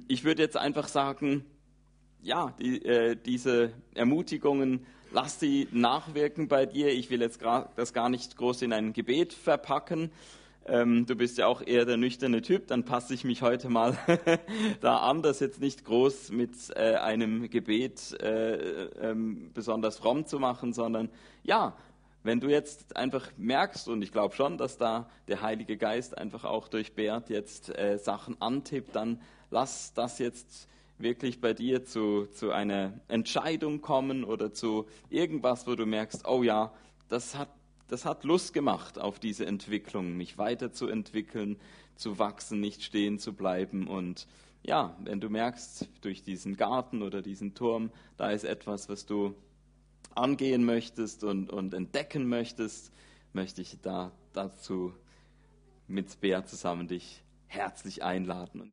ich 0.08 0.24
würde 0.24 0.42
jetzt 0.42 0.56
einfach 0.56 0.88
sagen, 0.88 1.44
ja, 2.22 2.54
die, 2.58 2.84
äh, 2.84 3.16
diese 3.16 3.72
Ermutigungen, 3.94 4.86
lass 5.12 5.38
sie 5.40 5.68
nachwirken 5.72 6.48
bei 6.48 6.66
dir. 6.66 6.88
Ich 6.88 7.10
will 7.10 7.20
jetzt 7.20 7.40
das 7.76 7.92
gar 7.92 8.08
nicht 8.08 8.36
groß 8.36 8.62
in 8.62 8.72
ein 8.72 8.92
Gebet 8.92 9.32
verpacken. 9.32 10.10
Ähm, 10.66 11.04
du 11.04 11.14
bist 11.14 11.36
ja 11.36 11.46
auch 11.46 11.60
eher 11.60 11.84
der 11.84 11.98
nüchterne 11.98 12.40
Typ, 12.40 12.68
dann 12.68 12.86
passe 12.86 13.12
ich 13.12 13.24
mich 13.24 13.42
heute 13.42 13.68
mal 13.68 13.98
da 14.80 14.96
an, 14.98 15.20
das 15.20 15.40
jetzt 15.40 15.60
nicht 15.60 15.84
groß 15.84 16.30
mit 16.30 16.52
äh, 16.74 16.94
einem 16.94 17.50
Gebet 17.50 18.18
äh, 18.22 18.84
ähm, 19.02 19.50
besonders 19.52 19.98
fromm 19.98 20.26
zu 20.26 20.38
machen, 20.38 20.72
sondern 20.72 21.10
ja, 21.42 21.76
wenn 22.24 22.40
du 22.40 22.48
jetzt 22.48 22.96
einfach 22.96 23.30
merkst, 23.36 23.86
und 23.86 24.02
ich 24.02 24.10
glaube 24.10 24.34
schon, 24.34 24.58
dass 24.58 24.78
da 24.78 25.08
der 25.28 25.42
Heilige 25.42 25.76
Geist 25.76 26.18
einfach 26.18 26.44
auch 26.44 26.68
durch 26.68 26.94
Bert 26.94 27.30
jetzt 27.30 27.68
äh, 27.78 27.98
Sachen 27.98 28.40
antippt, 28.40 28.96
dann 28.96 29.20
lass 29.50 29.92
das 29.92 30.18
jetzt 30.18 30.68
wirklich 30.98 31.40
bei 31.40 31.52
dir 31.52 31.84
zu, 31.84 32.26
zu 32.26 32.50
einer 32.50 32.94
Entscheidung 33.08 33.82
kommen 33.82 34.24
oder 34.24 34.52
zu 34.54 34.86
irgendwas, 35.10 35.66
wo 35.66 35.74
du 35.74 35.84
merkst, 35.84 36.26
oh 36.26 36.42
ja, 36.42 36.72
das 37.08 37.36
hat, 37.36 37.50
das 37.88 38.06
hat 38.06 38.24
Lust 38.24 38.54
gemacht 38.54 38.98
auf 38.98 39.18
diese 39.18 39.44
Entwicklung, 39.44 40.16
mich 40.16 40.38
weiterzuentwickeln, 40.38 41.58
zu 41.94 42.18
wachsen, 42.18 42.58
nicht 42.58 42.82
stehen 42.82 43.18
zu 43.18 43.34
bleiben. 43.34 43.86
Und 43.86 44.26
ja, 44.62 44.96
wenn 45.00 45.20
du 45.20 45.28
merkst, 45.28 45.88
durch 46.00 46.22
diesen 46.22 46.56
Garten 46.56 47.02
oder 47.02 47.20
diesen 47.20 47.54
Turm, 47.54 47.90
da 48.16 48.30
ist 48.30 48.44
etwas, 48.44 48.88
was 48.88 49.04
du 49.04 49.34
angehen 50.16 50.64
möchtest 50.64 51.24
und, 51.24 51.50
und 51.50 51.74
entdecken 51.74 52.28
möchtest, 52.28 52.92
möchte 53.32 53.62
ich 53.62 53.78
da 53.80 54.12
dazu 54.32 54.94
mit 55.86 56.20
Bea 56.20 56.44
zusammen 56.44 56.88
dich 56.88 57.22
herzlich 57.46 58.02
einladen. 58.02 58.72